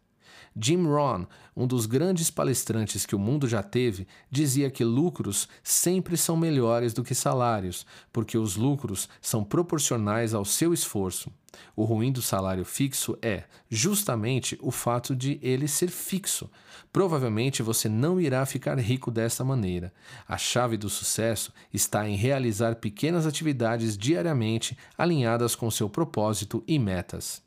[0.59, 6.17] Jim Rohn, um dos grandes palestrantes que o mundo já teve, dizia que lucros sempre
[6.17, 11.31] são melhores do que salários, porque os lucros são proporcionais ao seu esforço.
[11.75, 16.49] O ruim do salário fixo é, justamente, o fato de ele ser fixo.
[16.91, 19.93] Provavelmente você não irá ficar rico dessa maneira.
[20.27, 26.77] A chave do sucesso está em realizar pequenas atividades diariamente alinhadas com seu propósito e
[26.79, 27.46] metas.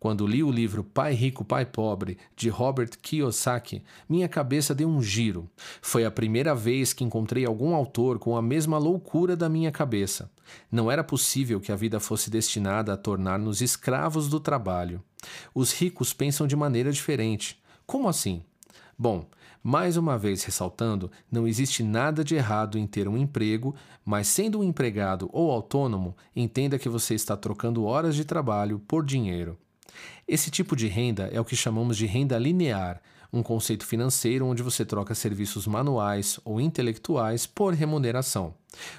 [0.00, 5.02] Quando li o livro Pai Rico, Pai Pobre, de Robert Kiyosaki, minha cabeça deu um
[5.02, 5.50] giro.
[5.82, 10.30] Foi a primeira vez que encontrei algum autor com a mesma loucura da minha cabeça.
[10.70, 15.02] Não era possível que a vida fosse destinada a tornar-nos escravos do trabalho.
[15.52, 17.60] Os ricos pensam de maneira diferente.
[17.84, 18.44] Como assim?
[18.96, 19.26] Bom,
[19.62, 23.74] mais uma vez ressaltando, não existe nada de errado em ter um emprego,
[24.04, 29.04] mas sendo um empregado ou autônomo, entenda que você está trocando horas de trabalho por
[29.04, 29.58] dinheiro.
[30.26, 33.00] Esse tipo de renda é o que chamamos de renda linear,
[33.32, 38.54] um conceito financeiro onde você troca serviços manuais ou intelectuais por remuneração.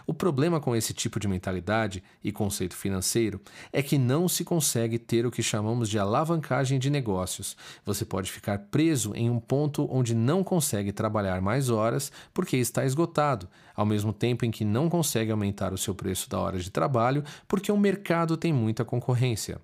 [0.05, 3.39] O problema com esse tipo de mentalidade e conceito financeiro
[3.71, 7.55] é que não se consegue ter o que chamamos de alavancagem de negócios.
[7.85, 12.85] Você pode ficar preso em um ponto onde não consegue trabalhar mais horas porque está
[12.85, 16.69] esgotado, ao mesmo tempo em que não consegue aumentar o seu preço da hora de
[16.69, 19.61] trabalho porque o mercado tem muita concorrência.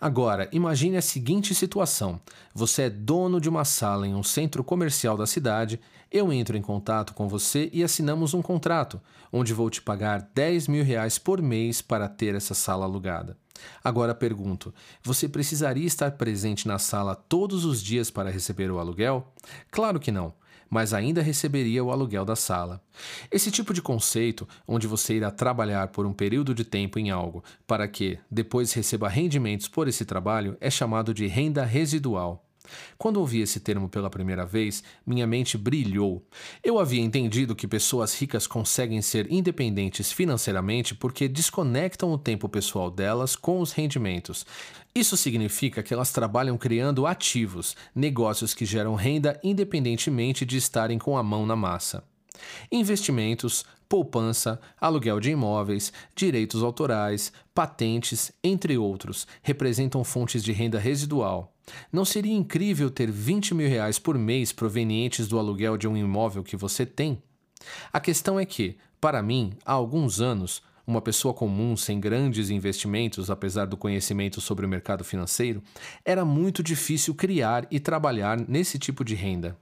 [0.00, 2.20] Agora, imagine a seguinte situação:
[2.54, 6.62] você é dono de uma sala em um centro comercial da cidade, eu entro em
[6.62, 9.00] contato com você e assinamos um contrato,
[9.32, 13.36] onde vou te pagar 10 mil reais por mês para ter essa sala alugada.
[13.82, 19.32] Agora pergunto: você precisaria estar presente na sala todos os dias para receber o aluguel?
[19.70, 20.34] Claro que não
[20.70, 22.80] mas ainda receberia o aluguel da sala.
[23.30, 27.42] Esse tipo de conceito, onde você irá trabalhar por um período de tempo em algo
[27.66, 32.46] para que depois receba rendimentos por esse trabalho, é chamado de renda residual.
[32.98, 36.24] Quando ouvi esse termo pela primeira vez, minha mente brilhou.
[36.62, 42.90] Eu havia entendido que pessoas ricas conseguem ser independentes financeiramente porque desconectam o tempo pessoal
[42.90, 44.44] delas com os rendimentos.
[44.94, 51.16] Isso significa que elas trabalham criando ativos, negócios que geram renda independentemente de estarem com
[51.16, 52.09] a mão na massa.
[52.70, 61.52] Investimentos, poupança, aluguel de imóveis, direitos autorais, patentes, entre outros, representam fontes de renda residual.
[61.92, 66.42] Não seria incrível ter 20 mil reais por mês provenientes do aluguel de um imóvel
[66.42, 67.22] que você tem?
[67.92, 73.30] A questão é que, para mim, há alguns anos, uma pessoa comum sem grandes investimentos,
[73.30, 75.62] apesar do conhecimento sobre o mercado financeiro,
[76.04, 79.56] era muito difícil criar e trabalhar nesse tipo de renda.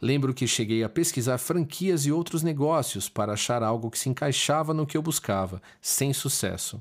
[0.00, 4.72] Lembro que cheguei a pesquisar franquias e outros negócios para achar algo que se encaixava
[4.72, 6.80] no que eu buscava, sem sucesso.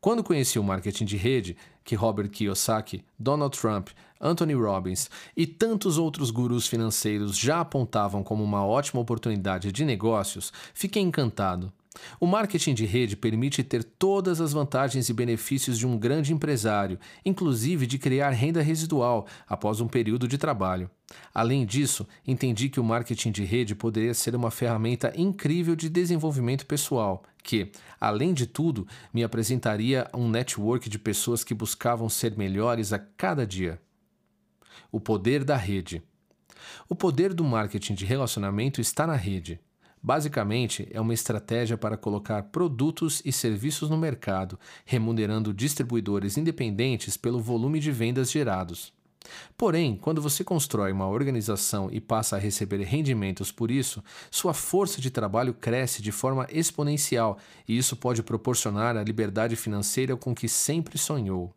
[0.00, 3.88] Quando conheci o marketing de rede, que Robert Kiyosaki, Donald Trump,
[4.20, 10.52] Anthony Robbins e tantos outros gurus financeiros já apontavam como uma ótima oportunidade de negócios,
[10.72, 11.72] fiquei encantado.
[12.18, 16.98] O marketing de rede permite ter todas as vantagens e benefícios de um grande empresário,
[17.24, 20.90] inclusive de criar renda residual após um período de trabalho.
[21.32, 26.66] Além disso, entendi que o marketing de rede poderia ser uma ferramenta incrível de desenvolvimento
[26.66, 27.70] pessoal, que,
[28.00, 33.46] além de tudo, me apresentaria um network de pessoas que buscavam ser melhores a cada
[33.46, 33.80] dia.
[34.90, 36.02] O poder da rede.
[36.88, 39.60] O poder do marketing de relacionamento está na rede.
[40.06, 47.40] Basicamente, é uma estratégia para colocar produtos e serviços no mercado, remunerando distribuidores independentes pelo
[47.40, 48.92] volume de vendas gerados.
[49.56, 55.00] Porém, quando você constrói uma organização e passa a receber rendimentos por isso, sua força
[55.00, 60.50] de trabalho cresce de forma exponencial e isso pode proporcionar a liberdade financeira com que
[60.50, 61.54] sempre sonhou.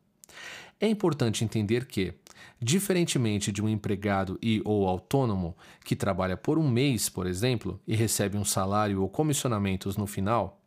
[0.79, 2.13] É importante entender que,
[2.59, 7.95] Diferentemente de um empregado e ou autônomo que trabalha por um mês, por exemplo, e
[7.95, 10.59] recebe um salário ou comissionamentos no final,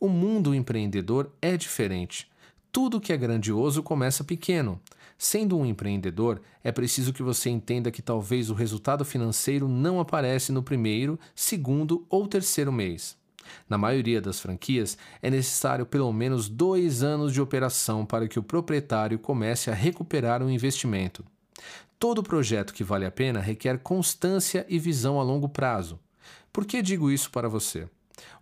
[0.00, 2.30] o mundo empreendedor é diferente.
[2.72, 4.80] Tudo que é grandioso começa pequeno.
[5.18, 10.52] Sendo um empreendedor, é preciso que você entenda que talvez o resultado financeiro não aparece
[10.52, 13.18] no primeiro, segundo ou terceiro mês.
[13.68, 18.42] Na maioria das franquias, é necessário pelo menos dois anos de operação para que o
[18.42, 21.24] proprietário comece a recuperar o investimento.
[21.98, 25.98] Todo projeto que vale a pena requer constância e visão a longo prazo.
[26.52, 27.88] Por que digo isso para você?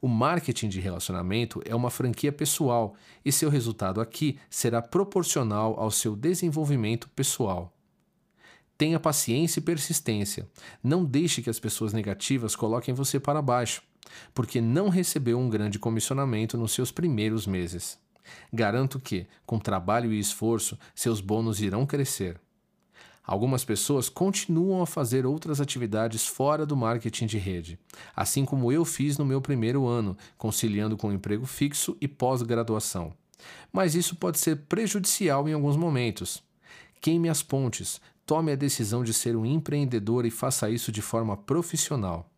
[0.00, 2.94] O marketing de relacionamento é uma franquia pessoal
[3.24, 7.75] e seu resultado aqui será proporcional ao seu desenvolvimento pessoal.
[8.78, 10.48] Tenha paciência e persistência.
[10.82, 13.82] Não deixe que as pessoas negativas coloquem você para baixo
[14.34, 17.98] porque não recebeu um grande comissionamento nos seus primeiros meses.
[18.52, 22.40] Garanto que, com trabalho e esforço, seus bônus irão crescer.
[23.24, 27.78] Algumas pessoas continuam a fazer outras atividades fora do marketing de rede,
[28.14, 33.12] assim como eu fiz no meu primeiro ano, conciliando com emprego fixo e pós-graduação.
[33.72, 36.42] Mas isso pode ser prejudicial em alguns momentos.
[37.00, 41.36] Queime as pontes, tome a decisão de ser um empreendedor e faça isso de forma
[41.36, 42.28] profissional.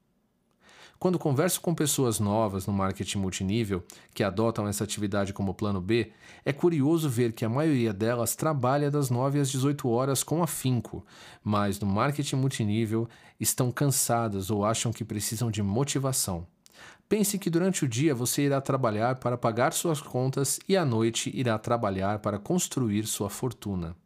[0.98, 6.10] Quando converso com pessoas novas no marketing multinível que adotam essa atividade como plano B,
[6.44, 11.06] é curioso ver que a maioria delas trabalha das 9 às 18 horas com afinco,
[11.42, 13.08] mas no marketing multinível
[13.38, 16.46] estão cansadas ou acham que precisam de motivação.
[17.08, 21.30] Pense que durante o dia você irá trabalhar para pagar suas contas e à noite
[21.32, 23.96] irá trabalhar para construir sua fortuna.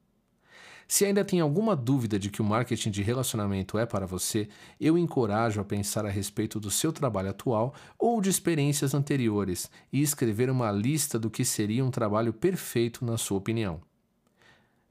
[0.92, 4.46] Se ainda tem alguma dúvida de que o marketing de relacionamento é para você,
[4.78, 10.02] eu encorajo a pensar a respeito do seu trabalho atual ou de experiências anteriores e
[10.02, 13.80] escrever uma lista do que seria um trabalho perfeito na sua opinião.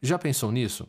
[0.01, 0.87] Já pensou nisso?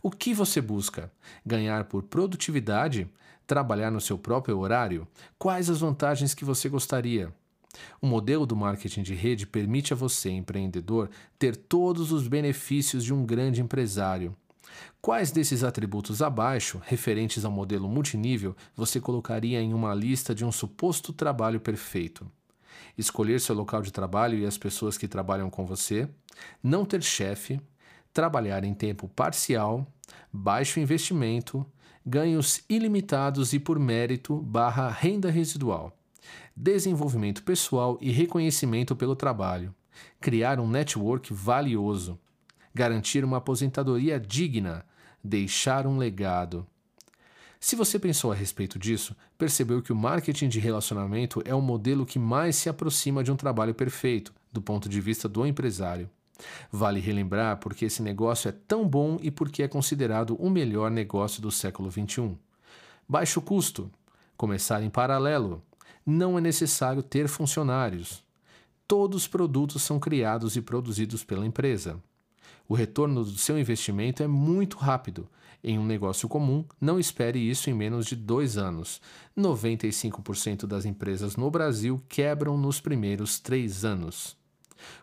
[0.00, 1.10] O que você busca?
[1.44, 3.10] Ganhar por produtividade?
[3.48, 5.08] Trabalhar no seu próprio horário?
[5.40, 7.34] Quais as vantagens que você gostaria?
[8.00, 13.12] O modelo do marketing de rede permite a você, empreendedor, ter todos os benefícios de
[13.12, 14.36] um grande empresário
[15.00, 20.52] Quais desses atributos abaixo, referentes ao modelo multinível, você colocaria em uma lista de um
[20.52, 22.30] suposto trabalho perfeito?
[22.96, 26.08] Escolher seu local de trabalho e as pessoas que trabalham com você,
[26.62, 27.60] não ter chefe,
[28.12, 29.86] trabalhar em tempo parcial,
[30.32, 31.66] baixo investimento,
[32.04, 35.96] ganhos ilimitados e por mérito barra renda residual,
[36.54, 39.74] desenvolvimento pessoal e reconhecimento pelo trabalho,
[40.20, 42.18] criar um network valioso,
[42.74, 44.84] garantir uma aposentadoria digna,
[45.22, 46.66] deixar um legado.
[47.60, 52.04] Se você pensou a respeito disso, percebeu que o marketing de relacionamento é o modelo
[52.04, 56.10] que mais se aproxima de um trabalho perfeito, do ponto de vista do empresário.
[56.72, 61.40] Vale relembrar porque esse negócio é tão bom e porque é considerado o melhor negócio
[61.40, 62.36] do século XXI.
[63.08, 63.90] Baixo custo,
[64.36, 65.62] começar em paralelo,
[66.04, 68.24] não é necessário ter funcionários.
[68.88, 72.02] Todos os produtos são criados e produzidos pela empresa.
[72.72, 75.28] O retorno do seu investimento é muito rápido.
[75.62, 78.98] Em um negócio comum, não espere isso em menos de dois anos.
[79.36, 84.38] 95% das empresas no Brasil quebram nos primeiros três anos.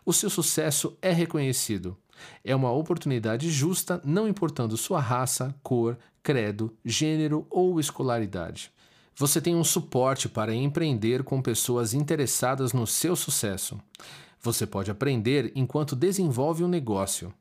[0.04, 1.96] O seu sucesso é reconhecido.
[2.44, 8.72] É uma oportunidade justa, não importando sua raça, cor, credo, gênero ou escolaridade.
[9.14, 13.80] Você tem um suporte para empreender com pessoas interessadas no seu sucesso.
[14.40, 17.32] Você pode aprender enquanto desenvolve o um negócio.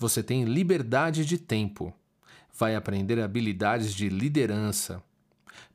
[0.00, 1.92] Você tem liberdade de tempo.
[2.58, 5.02] Vai aprender habilidades de liderança,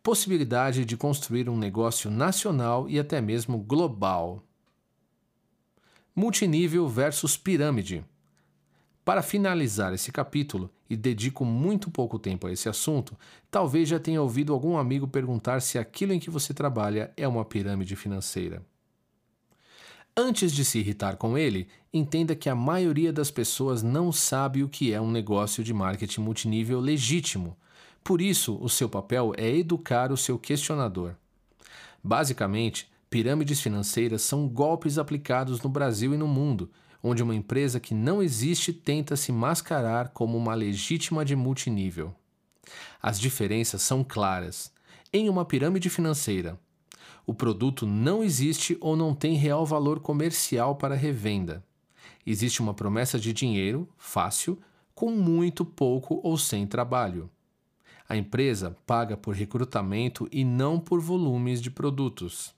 [0.01, 4.43] possibilidade de construir um negócio nacional e até mesmo global.
[6.15, 8.03] Multinível versus pirâmide.
[9.05, 13.15] Para finalizar esse capítulo, e dedico muito pouco tempo a esse assunto,
[13.51, 17.45] talvez já tenha ouvido algum amigo perguntar se aquilo em que você trabalha é uma
[17.45, 18.65] pirâmide financeira.
[20.17, 24.69] Antes de se irritar com ele, entenda que a maioria das pessoas não sabe o
[24.69, 27.57] que é um negócio de marketing multinível legítimo.
[28.01, 31.15] Por isso, o seu papel é educar o seu questionador.
[32.01, 36.71] Basicamente, pirâmides financeiras são golpes aplicados no Brasil e no mundo,
[37.03, 42.15] onde uma empresa que não existe tenta se mascarar como uma legítima de multinível.
[43.01, 44.71] As diferenças são claras.
[45.11, 46.57] Em uma pirâmide financeira,
[47.25, 51.63] o produto não existe ou não tem real valor comercial para revenda.
[52.25, 54.59] Existe uma promessa de dinheiro, fácil,
[54.93, 57.29] com muito pouco ou sem trabalho.
[58.07, 62.53] A empresa paga por recrutamento e não por volumes de produtos.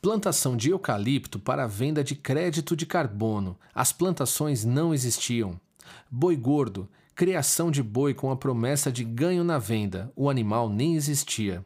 [0.00, 3.58] plantação de eucalipto para a venda de crédito de carbono.
[3.74, 5.60] As plantações não existiam.
[6.08, 10.12] Boi gordo, criação de boi com a promessa de ganho na venda.
[10.14, 11.64] O animal nem existia.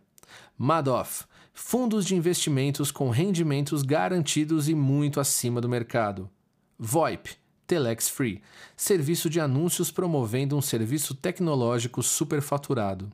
[0.56, 6.30] Madoff, fundos de investimentos com rendimentos garantidos e muito acima do mercado.
[6.78, 7.36] VoIP,
[7.66, 8.42] Telex Free,
[8.76, 13.10] serviço de anúncios promovendo um serviço tecnológico superfaturado.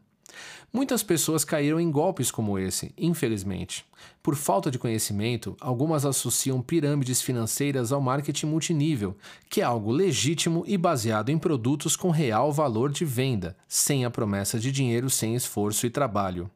[0.72, 3.84] Muitas pessoas caíram em golpes como esse, infelizmente.
[4.22, 9.16] Por falta de conhecimento, algumas associam pirâmides financeiras ao marketing multinível,
[9.48, 14.10] que é algo legítimo e baseado em produtos com real valor de venda, sem a
[14.10, 16.48] promessa de dinheiro sem esforço e trabalho.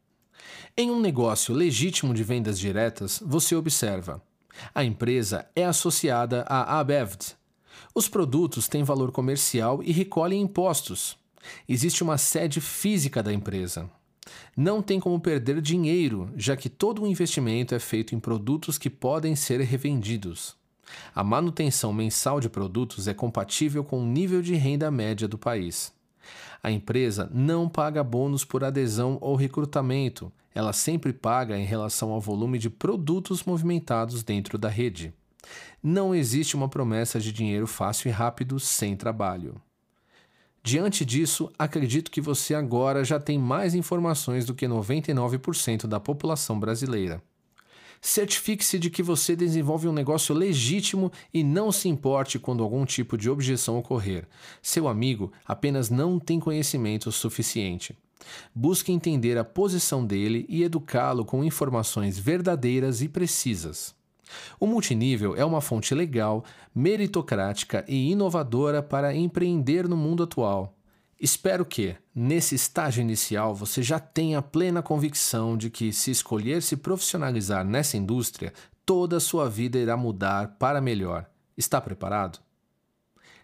[0.76, 4.22] Em um negócio legítimo de vendas diretas, você observa:
[4.72, 7.36] a empresa é associada à ABEVD.
[7.94, 11.16] Os produtos têm valor comercial e recolhem impostos.
[11.68, 13.90] Existe uma sede física da empresa.
[14.56, 18.88] Não tem como perder dinheiro, já que todo o investimento é feito em produtos que
[18.88, 20.56] podem ser revendidos.
[21.14, 25.92] A manutenção mensal de produtos é compatível com o nível de renda média do país.
[26.62, 32.20] A empresa não paga bônus por adesão ou recrutamento, ela sempre paga em relação ao
[32.20, 35.12] volume de produtos movimentados dentro da rede.
[35.82, 39.60] Não existe uma promessa de dinheiro fácil e rápido sem trabalho.
[40.62, 46.58] Diante disso, acredito que você agora já tem mais informações do que 99% da população
[46.58, 47.22] brasileira.
[48.00, 53.16] Certifique-se de que você desenvolve um negócio legítimo e não se importe quando algum tipo
[53.16, 54.28] de objeção ocorrer.
[54.62, 57.96] Seu amigo apenas não tem conhecimento suficiente.
[58.54, 63.94] Busque entender a posição dele e educá-lo com informações verdadeiras e precisas.
[64.58, 66.44] O multinível é uma fonte legal,
[66.74, 70.76] meritocrática e inovadora para empreender no mundo atual.
[71.20, 76.76] Espero que, nesse estágio inicial, você já tenha plena convicção de que, se escolher se
[76.76, 78.52] profissionalizar nessa indústria,
[78.84, 81.26] toda a sua vida irá mudar para melhor.
[81.56, 82.40] Está preparado?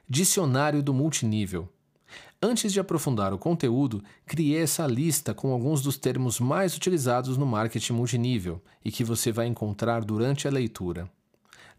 [0.08, 1.68] Dicionário do Multinível
[2.42, 7.44] Antes de aprofundar o conteúdo, criei essa lista com alguns dos termos mais utilizados no
[7.44, 11.10] marketing multinível e que você vai encontrar durante a leitura.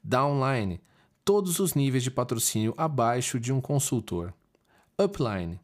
[0.04, 0.80] Downline
[1.26, 4.32] todos os níveis de patrocínio abaixo de um consultor.
[5.00, 5.60] Upline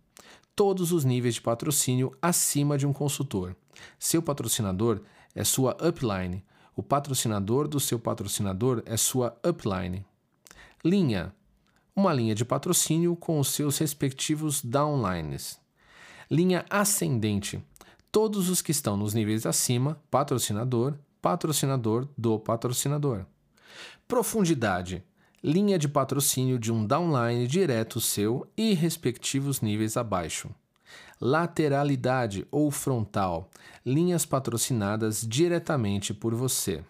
[0.55, 3.55] todos os níveis de patrocínio acima de um consultor.
[3.99, 5.01] Seu patrocinador
[5.35, 6.43] é sua upline.
[6.75, 10.03] O patrocinador do seu patrocinador é sua upline.
[10.83, 11.31] Linha
[11.97, 15.59] uma linha de patrocínio com os seus respectivos downlines.
[16.29, 17.59] Linha ascendente:
[18.11, 23.25] todos os que estão nos níveis acima, patrocinador, patrocinador do patrocinador.
[24.07, 25.03] Profundidade:
[25.43, 30.51] linha de patrocínio de um downline direto seu e respectivos níveis abaixo.
[31.19, 33.49] Lateralidade ou frontal:
[33.83, 36.83] linhas patrocinadas diretamente por você.